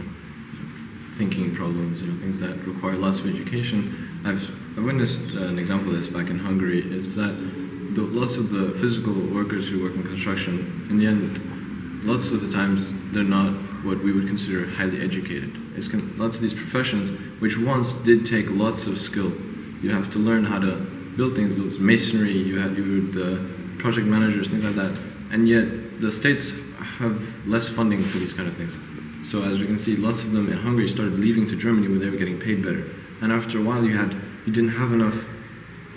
thinking 1.19 1.55
problems, 1.55 2.01
you 2.01 2.09
know, 2.09 2.21
things 2.21 2.39
that 2.39 2.57
require 2.65 2.95
lots 2.95 3.19
of 3.19 3.27
education. 3.27 4.21
I've, 4.25 4.62
I 4.75 4.81
witnessed 4.81 5.21
uh, 5.35 5.43
an 5.43 5.59
example 5.59 5.93
of 5.93 6.01
this 6.01 6.09
back 6.09 6.29
in 6.29 6.39
Hungary, 6.39 6.81
is 6.81 7.15
that 7.15 7.37
the, 7.95 8.01
lots 8.01 8.37
of 8.37 8.51
the 8.51 8.71
physical 8.81 9.13
workers 9.13 9.69
who 9.69 9.83
work 9.83 9.95
in 9.95 10.03
construction, 10.03 10.87
in 10.89 10.99
the 10.99 11.07
end, 11.07 12.05
lots 12.05 12.31
of 12.31 12.41
the 12.41 12.51
times 12.51 12.91
they're 13.13 13.23
not 13.23 13.53
what 13.85 14.03
we 14.03 14.13
would 14.13 14.27
consider 14.27 14.67
highly 14.67 15.03
educated. 15.03 15.55
It's 15.77 15.89
con- 15.89 16.15
lots 16.17 16.37
of 16.37 16.43
these 16.43 16.55
professions, 16.55 17.11
which 17.39 17.59
once 17.59 17.93
did 18.05 18.25
take 18.25 18.47
lots 18.49 18.87
of 18.87 18.99
skill. 18.99 19.33
You 19.83 19.91
have 19.91 20.11
to 20.13 20.19
learn 20.19 20.45
how 20.45 20.59
to 20.61 20.77
build 21.17 21.37
things, 21.37 21.57
it 21.57 21.63
was 21.63 21.79
masonry, 21.79 22.33
you 22.33 22.59
had 22.59 22.75
you 22.75 23.13
the 23.13 23.53
project 23.79 24.07
managers, 24.07 24.49
things 24.49 24.65
like 24.65 24.77
that. 24.77 24.99
And 25.31 25.47
yet 25.47 26.01
the 26.01 26.11
states 26.11 26.51
have 26.99 27.21
less 27.47 27.69
funding 27.69 28.03
for 28.05 28.19
these 28.19 28.33
kind 28.33 28.49
of 28.49 28.57
things. 28.57 28.77
So 29.29 29.43
as 29.43 29.59
we 29.59 29.67
can 29.67 29.79
see, 29.79 29.97
lots 29.97 30.23
of 30.23 30.33
them 30.33 30.51
in 30.51 30.57
Hungary 30.57 30.89
started 30.89 31.19
leaving 31.19 31.47
to 31.49 31.57
Germany 31.57 31.89
where 31.89 31.99
they 31.99 32.09
were 32.09 32.17
getting 32.17 32.41
paid 32.41 32.65
better. 32.65 32.87
And 33.21 33.31
after 33.31 33.59
a 33.59 33.63
while, 33.63 33.85
you 33.85 33.97
had 33.97 34.17
you 34.47 34.53
didn't 34.53 34.71
have 34.71 34.93
enough 34.93 35.15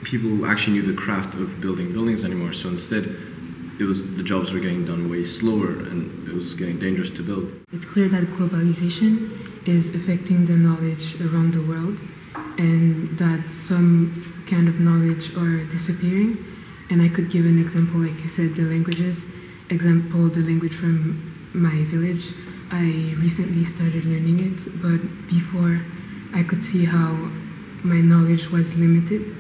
people 0.04 0.30
who 0.30 0.46
actually 0.46 0.74
knew 0.74 0.86
the 0.86 0.94
craft 0.94 1.34
of 1.36 1.60
building 1.62 1.92
buildings 1.92 2.24
anymore. 2.24 2.54
So 2.54 2.70
instead, 2.70 3.16
it 3.80 3.84
was 3.84 4.04
the 4.16 4.24
jobs 4.24 4.54
were 4.54 4.60
getting 4.60 4.86
done 4.86 5.10
way 5.10 5.26
slower 5.26 5.72
and 5.72 6.28
it 6.28 6.34
was 6.34 6.54
getting 6.54 6.80
dangerous 6.80 7.12
to 7.12 7.24
build. 7.24 7.52
It's 7.74 7.86
clear 7.86 8.08
that 8.10 8.24
globalization 8.38 9.68
is 9.68 9.96
affecting 9.96 10.46
the 10.46 10.54
knowledge 10.54 11.20
around 11.22 11.54
the 11.54 11.64
world 11.64 11.98
and 12.58 13.18
that 13.18 13.52
some 13.52 14.46
kind 14.48 14.68
of 14.68 14.80
knowledge 14.80 15.36
are 15.36 15.66
disappearing. 15.66 16.38
And 16.92 17.02
I 17.02 17.10
could 17.10 17.32
give 17.32 17.46
an 17.46 17.60
example, 17.60 18.00
like 18.00 18.18
you 18.22 18.30
said, 18.30 18.56
the 18.56 18.62
languages. 18.62 19.26
Example, 19.72 20.30
the 20.30 20.42
language 20.42 20.76
from 20.76 21.34
my 21.54 21.84
village. 21.86 22.32
I 22.70 23.16
recently 23.18 23.66
started 23.66 24.06
learning 24.06 24.40
it, 24.40 24.82
but 24.82 25.02
before 25.28 25.82
I 26.34 26.44
could 26.44 26.64
see 26.64 26.86
how 26.86 27.30
my 27.86 28.02
knowledge 28.02 28.50
was 28.50 28.76
limited. 28.76 29.36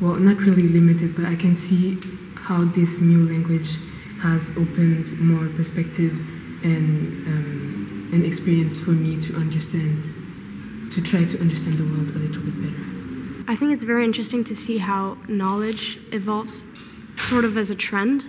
Well, 0.00 0.14
not 0.14 0.38
really 0.38 0.68
limited, 0.68 1.16
but 1.16 1.24
I 1.24 1.34
can 1.34 1.56
see 1.56 1.98
how 2.36 2.64
this 2.64 3.00
new 3.00 3.28
language 3.28 3.76
has 4.20 4.50
opened 4.56 5.18
more 5.18 5.48
perspective 5.56 6.12
and 6.62 7.26
um, 7.26 8.10
an 8.12 8.24
experience 8.24 8.78
for 8.78 8.90
me 8.90 9.20
to 9.22 9.34
understand, 9.34 10.02
to 10.92 11.02
try 11.02 11.24
to 11.24 11.40
understand 11.40 11.78
the 11.78 11.84
world 11.84 12.10
a 12.10 12.18
little 12.18 12.42
bit 12.42 12.62
better. 12.62 12.88
I 13.48 13.56
think 13.56 13.72
it's 13.72 13.84
very 13.84 14.04
interesting 14.04 14.44
to 14.44 14.54
see 14.54 14.78
how 14.78 15.18
knowledge 15.26 15.98
evolves 16.12 16.64
sort 17.18 17.44
of 17.44 17.56
as 17.56 17.70
a 17.70 17.74
trend 17.74 18.24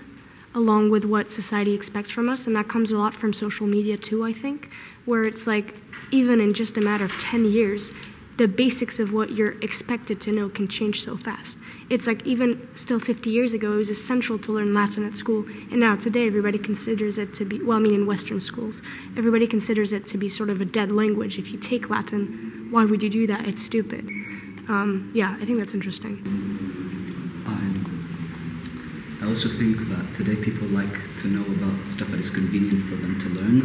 along 0.56 0.90
with 0.90 1.06
what 1.06 1.30
society 1.30 1.74
expects 1.76 2.10
from 2.10 2.28
us 2.28 2.48
and 2.48 2.56
that 2.56 2.68
comes 2.68 2.92
a 2.92 2.98
lot 2.98 3.14
from 3.14 3.32
social 3.32 3.68
media 3.68 3.96
too 3.96 4.26
i 4.26 4.34
think 4.34 4.72
where 5.06 5.26
it's 5.26 5.46
like 5.46 5.76
even 6.10 6.42
in 6.42 6.54
just 6.56 6.76
a 6.76 6.82
matter 6.82 7.06
of 7.06 7.16
10 7.18 7.46
years 7.46 7.92
the 8.40 8.48
basics 8.48 9.00
of 9.00 9.12
what 9.12 9.34
you're 9.34 9.60
expected 9.60 10.22
to 10.22 10.32
know 10.32 10.48
can 10.48 10.66
change 10.66 11.04
so 11.04 11.18
fast. 11.18 11.58
It's 11.90 12.08
like 12.08 12.26
even 12.26 12.70
still 12.76 12.98
50 12.98 13.30
years 13.30 13.52
ago 13.52 13.74
it 13.74 13.76
was 13.76 13.90
essential 13.90 14.40
to 14.40 14.54
learn 14.54 14.74
latin 14.74 15.06
at 15.06 15.18
school 15.18 15.46
and 15.72 15.82
now 15.82 15.98
today 15.98 16.26
everybody 16.26 16.58
considers 16.58 17.18
it 17.18 17.34
to 17.34 17.44
be 17.44 17.62
well 17.62 17.76
i 17.76 17.82
mean 17.82 17.94
in 17.94 18.06
western 18.06 18.40
schools 18.40 18.82
everybody 19.18 19.46
considers 19.46 19.92
it 19.92 20.08
to 20.08 20.18
be 20.18 20.30
sort 20.30 20.50
of 20.50 20.62
a 20.62 20.66
dead 20.66 20.90
language. 20.90 21.38
If 21.38 21.52
you 21.52 21.60
take 21.60 21.90
latin 21.90 22.70
why 22.72 22.86
would 22.86 23.04
you 23.04 23.10
do 23.10 23.28
that? 23.28 23.46
It's 23.46 23.62
stupid. 23.62 24.08
Um, 24.70 25.12
yeah 25.14 25.38
i 25.42 25.46
think 25.46 25.60
that's 25.60 25.74
interesting. 25.74 26.16
I 29.22 29.28
also 29.28 29.50
think 29.50 29.78
that 29.90 30.16
today 30.16 30.38
people 30.38 30.68
like 30.70 30.98
to 31.22 31.28
know 31.28 31.44
about 31.44 31.88
stuff 31.90 32.08
that 32.12 32.22
is 32.22 32.30
convenient 32.30 32.88
for 32.88 32.96
them 32.96 33.20
to 33.20 33.30
learn. 33.30 33.60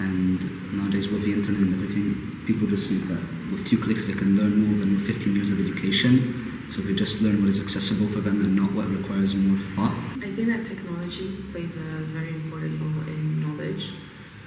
And 0.00 0.72
nowadays, 0.72 1.08
with 1.08 1.22
the 1.24 1.32
internet 1.34 1.60
and 1.60 1.74
everything, 1.74 2.27
people 2.48 2.66
just 2.66 2.88
think 2.88 3.06
that 3.08 3.20
with 3.52 3.68
two 3.68 3.76
clicks 3.76 4.06
they 4.06 4.14
can 4.14 4.34
learn 4.34 4.56
more 4.64 4.78
than 4.80 4.96
with 4.96 5.06
15 5.06 5.36
years 5.36 5.50
of 5.50 5.60
education. 5.60 6.64
So 6.70 6.80
they 6.80 6.94
just 6.94 7.20
learn 7.20 7.40
what 7.42 7.50
is 7.50 7.60
accessible 7.60 8.08
for 8.08 8.20
them 8.20 8.40
and 8.44 8.56
not 8.56 8.72
what 8.72 8.88
requires 8.88 9.34
more 9.34 9.58
thought. 9.76 9.94
I 10.16 10.32
think 10.32 10.48
that 10.48 10.64
technology 10.64 11.44
plays 11.52 11.76
a 11.76 11.88
very 12.16 12.30
important 12.30 12.80
role 12.80 13.06
in 13.06 13.40
knowledge 13.40 13.92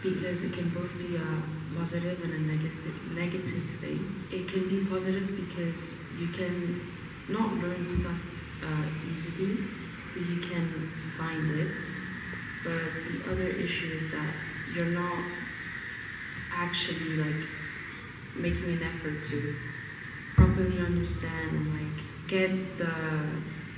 because 0.01 0.41
it 0.41 0.51
can 0.53 0.69
both 0.69 0.91
be 0.97 1.15
a 1.15 1.29
positive 1.77 2.23
and 2.23 2.33
a 2.33 2.39
negative 2.39 2.95
negative 3.13 3.65
thing. 3.79 4.25
It 4.31 4.47
can 4.47 4.67
be 4.67 4.83
positive 4.89 5.35
because 5.35 5.93
you 6.17 6.27
can 6.29 6.81
not 7.29 7.53
learn 7.61 7.85
stuff 7.85 8.19
uh, 8.63 9.11
easily 9.11 9.57
you 10.15 10.41
can 10.41 10.91
find 11.17 11.49
it. 11.51 11.79
But 12.63 13.05
the 13.05 13.31
other 13.31 13.47
issue 13.47 13.97
is 13.99 14.09
that 14.09 14.33
you're 14.73 14.85
not 14.85 15.23
actually 16.53 17.15
like 17.15 17.47
making 18.35 18.65
an 18.65 18.83
effort 18.83 19.23
to 19.23 19.55
properly 20.35 20.79
understand 20.79 21.51
and 21.51 21.73
like 21.73 22.03
get 22.27 22.77
the 22.77 22.91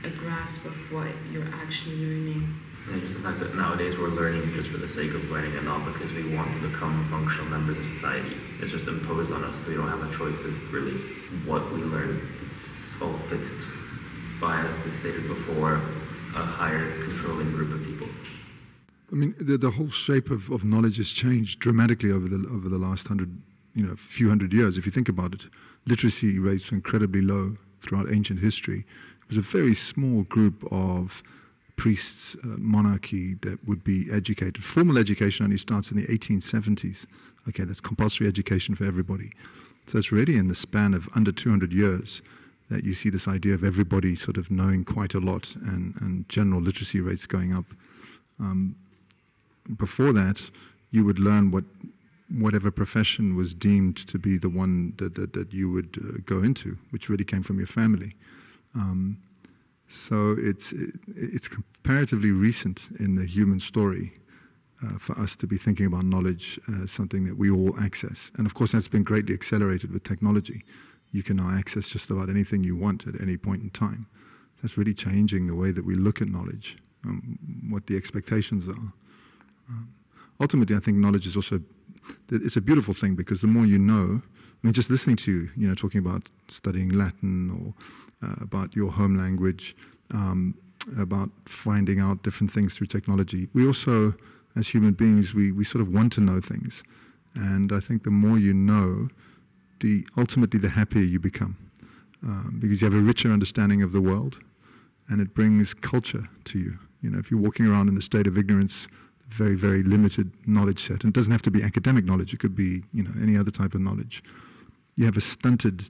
a 0.04 0.10
grasp 0.10 0.66
of 0.66 0.74
what 0.92 1.08
you're 1.32 1.48
actually 1.54 1.96
learning. 1.96 2.60
And 2.92 3.02
just 3.02 3.14
the 3.14 3.22
fact 3.22 3.40
that 3.40 3.56
nowadays 3.56 3.98
we're 3.98 4.10
learning 4.10 4.54
just 4.54 4.70
for 4.70 4.78
the 4.78 4.88
sake 4.88 5.14
of 5.14 5.24
learning 5.32 5.56
and 5.56 5.66
not 5.66 5.86
because 5.86 6.12
we 6.12 6.36
want 6.36 6.54
to 6.54 6.60
become 6.68 7.08
functional 7.10 7.46
members 7.46 7.78
of 7.78 7.86
society. 7.86 8.36
It's 8.60 8.72
just 8.72 8.88
imposed 8.88 9.32
on 9.32 9.44
us, 9.46 9.56
so 9.64 9.70
we 9.70 9.76
don't 9.76 9.88
have 9.88 10.04
a 10.04 10.14
choice 10.14 10.42
of 10.42 10.74
really 10.74 11.00
what 11.46 11.72
we 11.72 11.82
learn. 11.84 12.28
It's 12.46 13.02
all 13.02 13.18
fixed 13.30 13.66
by, 14.42 14.66
as 14.66 14.94
stated 14.94 15.26
before, 15.28 15.76
a 15.76 16.44
higher 16.44 17.02
controlling 17.04 17.52
group 17.52 17.74
of 17.74 17.86
people. 17.86 18.08
I 19.12 19.16
mean, 19.16 19.36
the, 19.40 19.58
the 19.58 19.72
whole 19.72 19.90
shape 19.90 20.30
of, 20.30 20.50
of 20.50 20.66
knowledge 20.66 20.98
has 20.98 21.12
changed 21.12 21.60
dramatically 21.60 22.12
over 22.12 22.28
the 22.28 22.46
over 22.52 22.68
the 22.68 22.78
last 22.78 23.08
hundred, 23.08 23.38
you 23.76 23.86
know, 23.86 23.94
a 23.94 23.98
few 23.98 24.30
hundred 24.30 24.54
years. 24.54 24.78
If 24.78 24.86
you 24.86 24.92
think 24.92 25.10
about 25.10 25.34
it, 25.34 25.42
literacy 25.86 26.40
rates 26.40 26.70
were 26.70 26.76
incredibly 26.76 27.22
low 27.22 27.58
throughout 27.82 28.12
ancient 28.12 28.40
history. 28.40 28.86
It 29.24 29.30
was 29.30 29.38
a 29.38 29.42
very 29.42 29.76
small 29.76 30.24
group 30.24 30.66
of 30.72 31.24
priests, 31.76 32.36
uh, 32.44 32.48
monarchy 32.58 33.36
that 33.42 33.68
would 33.68 33.84
be 33.84 34.08
educated. 34.12 34.64
Formal 34.64 34.98
education 34.98 35.44
only 35.46 35.58
starts 35.58 35.92
in 35.92 35.98
the 35.98 36.08
1870s. 36.08 37.06
Okay, 37.50 37.64
that's 37.64 37.82
compulsory 37.82 38.28
education 38.28 38.76
for 38.76 38.86
everybody. 38.86 39.32
So 39.88 39.98
it's 39.98 40.12
really 40.12 40.38
in 40.38 40.48
the 40.48 40.56
span 40.56 40.94
of 40.94 41.10
under 41.16 41.32
200 41.32 41.74
years 41.74 42.22
that 42.70 42.84
you 42.84 42.94
see 42.94 43.10
this 43.10 43.28
idea 43.28 43.54
of 43.54 43.64
everybody 43.64 44.16
sort 44.16 44.38
of 44.38 44.50
knowing 44.50 44.86
quite 44.86 45.14
a 45.14 45.20
lot 45.20 45.56
and, 45.56 45.96
and 46.00 46.28
general 46.30 46.62
literacy 46.62 47.02
rates 47.02 47.26
going 47.26 47.54
up. 47.54 47.66
Um, 48.40 48.76
before 49.78 50.14
that, 50.14 50.42
you 50.92 51.04
would 51.06 51.20
learn 51.20 51.52
what 51.52 51.66
whatever 52.40 52.72
profession 52.72 53.36
was 53.36 53.54
deemed 53.54 53.98
to 54.08 54.18
be 54.18 54.38
the 54.38 54.50
one 54.50 54.94
that, 54.98 55.16
that, 55.16 55.34
that 55.34 55.54
you 55.54 55.72
would 55.72 55.98
uh, 56.04 56.18
go 56.26 56.42
into, 56.44 56.78
which 56.92 57.10
really 57.10 57.24
came 57.24 57.44
from 57.44 57.58
your 57.58 57.68
family. 57.68 58.16
Um, 58.76 59.18
so 59.90 60.36
it's, 60.40 60.72
it, 60.72 60.96
it's 61.16 61.48
comparatively 61.48 62.32
recent 62.32 62.82
in 63.00 63.16
the 63.16 63.26
human 63.26 63.60
story 63.60 64.14
uh, 64.84 64.98
for 64.98 65.20
us 65.20 65.36
to 65.36 65.48
be 65.48 65.58
thinking 65.58 65.86
about 65.86 66.06
knowledge 66.06 66.60
as 66.82 66.92
something 66.92 67.26
that 67.26 67.38
we 67.38 67.52
all 67.52 67.76
access. 67.80 68.32
And 68.38 68.48
of 68.48 68.54
course, 68.54 68.72
that's 68.72 68.88
been 68.88 69.04
greatly 69.04 69.34
accelerated 69.34 69.92
with 69.92 70.04
technology 70.04 70.64
you 71.14 71.24
can 71.24 71.38
now 71.38 71.52
access 71.52 71.88
just 71.88 72.10
about 72.10 72.30
anything 72.30 72.64
you 72.64 72.76
want 72.76 73.08
at 73.08 73.22
any 73.22 73.38
point 73.38 73.62
in 73.62 73.70
time. 73.70 74.08
That's 74.62 74.78
really 74.78 74.94
changing 74.94 75.48
the 75.48 75.56
way 75.56 75.72
that 75.72 75.86
we 75.86 75.96
look 75.96 76.22
at 76.22 76.28
knowledge, 76.28 76.78
um, 77.06 77.38
what 77.70 77.86
the 77.88 77.96
expectations 77.96 78.68
are. 78.68 78.92
Um, 79.70 79.94
ultimately, 80.42 80.76
I 80.76 80.80
think 80.80 80.98
knowledge 80.98 81.28
is 81.28 81.36
also 81.36 81.62
it's 82.30 82.56
a 82.56 82.62
beautiful 82.62 82.94
thing 82.94 83.16
because 83.16 83.42
the 83.42 83.48
more 83.48 83.66
you 83.66 83.78
know, 83.78 84.22
I 84.22 84.68
mean, 84.68 84.74
just 84.74 84.90
listening 84.90 85.18
to 85.18 85.32
you, 85.32 85.50
you 85.58 85.68
know, 85.68 85.76
talking 85.76 86.00
about 86.00 86.30
studying 86.50 86.90
Latin 86.90 87.52
or 87.52 88.28
uh, 88.28 88.36
about 88.42 88.76
your 88.76 88.92
home 88.92 89.18
language, 89.18 89.76
um, 90.12 90.56
about 91.00 91.30
finding 91.48 92.00
out 92.00 92.24
different 92.24 92.52
things 92.52 92.74
through 92.74 92.88
technology. 92.88 93.48
We 93.54 93.66
also, 93.66 94.14
as 94.56 94.68
human 94.68 94.94
beings, 94.94 95.34
we, 95.34 95.52
we 95.52 95.64
sort 95.64 95.82
of 95.82 95.94
want 95.94 96.14
to 96.14 96.22
know 96.22 96.42
things. 96.42 96.84
And 97.36 97.72
I 97.72 97.80
think 97.80 98.04
the 98.04 98.12
more 98.12 98.38
you 98.38 98.54
know, 98.54 99.10
the 99.82 100.06
ultimately 100.18 100.60
the 100.60 100.70
happier 100.70 101.02
you 101.02 101.20
become 101.20 101.58
um, 102.24 102.58
because 102.60 102.82
you 102.82 102.86
have 102.86 102.98
a 102.98 103.02
richer 103.02 103.32
understanding 103.32 103.84
of 103.84 103.92
the 103.92 104.02
world 104.02 104.38
and 105.10 105.20
it 105.20 105.34
brings 105.34 105.74
culture 105.74 106.24
to 106.46 106.60
you. 106.60 106.78
You 107.02 107.10
know, 107.10 107.20
if 107.20 107.30
you're 107.30 107.40
walking 107.40 107.66
around 107.66 107.90
in 107.90 107.98
a 107.98 108.02
state 108.02 108.28
of 108.28 108.38
ignorance, 108.38 108.88
very, 109.38 109.56
very 109.56 109.84
limited 109.84 110.32
knowledge 110.48 110.88
set, 110.88 111.04
and 111.04 111.06
it 111.06 111.14
doesn't 111.14 111.32
have 111.32 111.42
to 111.42 111.52
be 111.52 111.64
academic 111.64 112.06
knowledge, 112.06 112.34
it 112.34 112.40
could 112.40 112.56
be, 112.56 112.84
you 112.94 113.04
know, 113.04 113.12
any 113.22 113.38
other 113.38 113.52
type 113.52 113.74
of 113.74 113.82
knowledge. 113.82 114.24
You 114.96 115.06
have 115.06 115.18
a 115.18 115.22
stunted, 115.22 115.86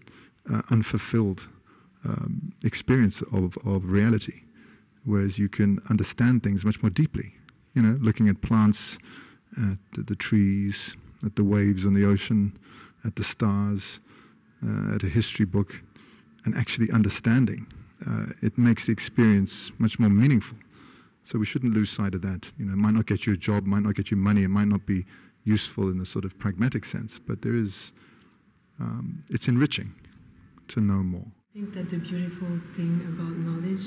uh, 0.51 0.61
unfulfilled 0.69 1.41
um, 2.05 2.53
experience 2.63 3.21
of, 3.31 3.57
of 3.65 3.85
reality, 3.85 4.41
whereas 5.05 5.37
you 5.37 5.49
can 5.49 5.79
understand 5.89 6.43
things 6.43 6.63
much 6.63 6.81
more 6.81 6.89
deeply. 6.89 7.33
You 7.73 7.81
know, 7.81 7.97
looking 8.01 8.29
at 8.29 8.41
plants, 8.41 8.97
at 9.57 9.77
the, 9.93 10.03
the 10.03 10.15
trees, 10.15 10.95
at 11.25 11.35
the 11.35 11.43
waves 11.43 11.85
on 11.85 11.93
the 11.93 12.05
ocean, 12.05 12.57
at 13.05 13.15
the 13.15 13.23
stars, 13.23 13.99
uh, 14.65 14.95
at 14.95 15.03
a 15.03 15.07
history 15.07 15.45
book, 15.45 15.75
and 16.45 16.55
actually 16.55 16.91
understanding. 16.91 17.67
Uh, 18.05 18.27
it 18.41 18.57
makes 18.57 18.85
the 18.85 18.91
experience 18.91 19.71
much 19.77 19.99
more 19.99 20.09
meaningful. 20.09 20.57
So 21.25 21.39
we 21.39 21.45
shouldn't 21.45 21.73
lose 21.73 21.89
sight 21.89 22.13
of 22.15 22.21
that. 22.23 22.45
You 22.57 22.65
know, 22.65 22.73
it 22.73 22.77
might 22.77 22.93
not 22.93 23.05
get 23.05 23.25
you 23.25 23.33
a 23.33 23.37
job, 23.37 23.65
might 23.65 23.83
not 23.83 23.95
get 23.95 24.11
you 24.11 24.17
money, 24.17 24.43
it 24.43 24.49
might 24.49 24.67
not 24.67 24.85
be 24.85 25.05
useful 25.45 25.89
in 25.89 25.97
the 25.97 26.05
sort 26.05 26.25
of 26.25 26.37
pragmatic 26.39 26.85
sense, 26.85 27.19
but 27.19 27.41
there 27.41 27.55
is, 27.55 27.91
um, 28.79 29.23
it's 29.29 29.47
enriching 29.47 29.93
to 30.69 30.79
know 30.81 31.03
more. 31.03 31.25
I 31.55 31.59
think 31.59 31.73
that 31.75 31.89
the 31.89 31.97
beautiful 31.97 32.47
thing 32.75 33.01
about 33.13 33.35
knowledge 33.37 33.85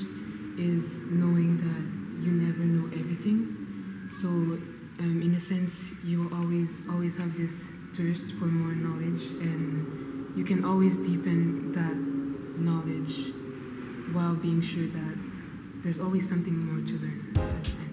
is 0.57 1.01
knowing 1.09 1.57
that 1.57 2.25
you 2.25 2.31
never 2.31 2.63
know 2.63 2.87
everything. 2.97 4.09
So, 4.21 4.27
um, 4.27 5.21
in 5.21 5.35
a 5.35 5.41
sense, 5.41 5.91
you 6.03 6.29
always 6.33 6.87
always 6.89 7.15
have 7.17 7.37
this 7.37 7.51
thirst 7.93 8.31
for 8.39 8.45
more 8.45 8.73
knowledge, 8.73 9.23
and 9.41 10.33
you 10.35 10.43
can 10.43 10.63
always 10.63 10.97
deepen 10.97 11.71
that 11.73 11.97
knowledge 12.59 13.33
while 14.13 14.35
being 14.35 14.61
sure 14.61 14.87
that 14.87 15.26
there's 15.83 15.99
always 15.99 16.27
something 16.27 16.57
more 16.65 16.81
to 16.85 16.93
learn. 16.97 17.86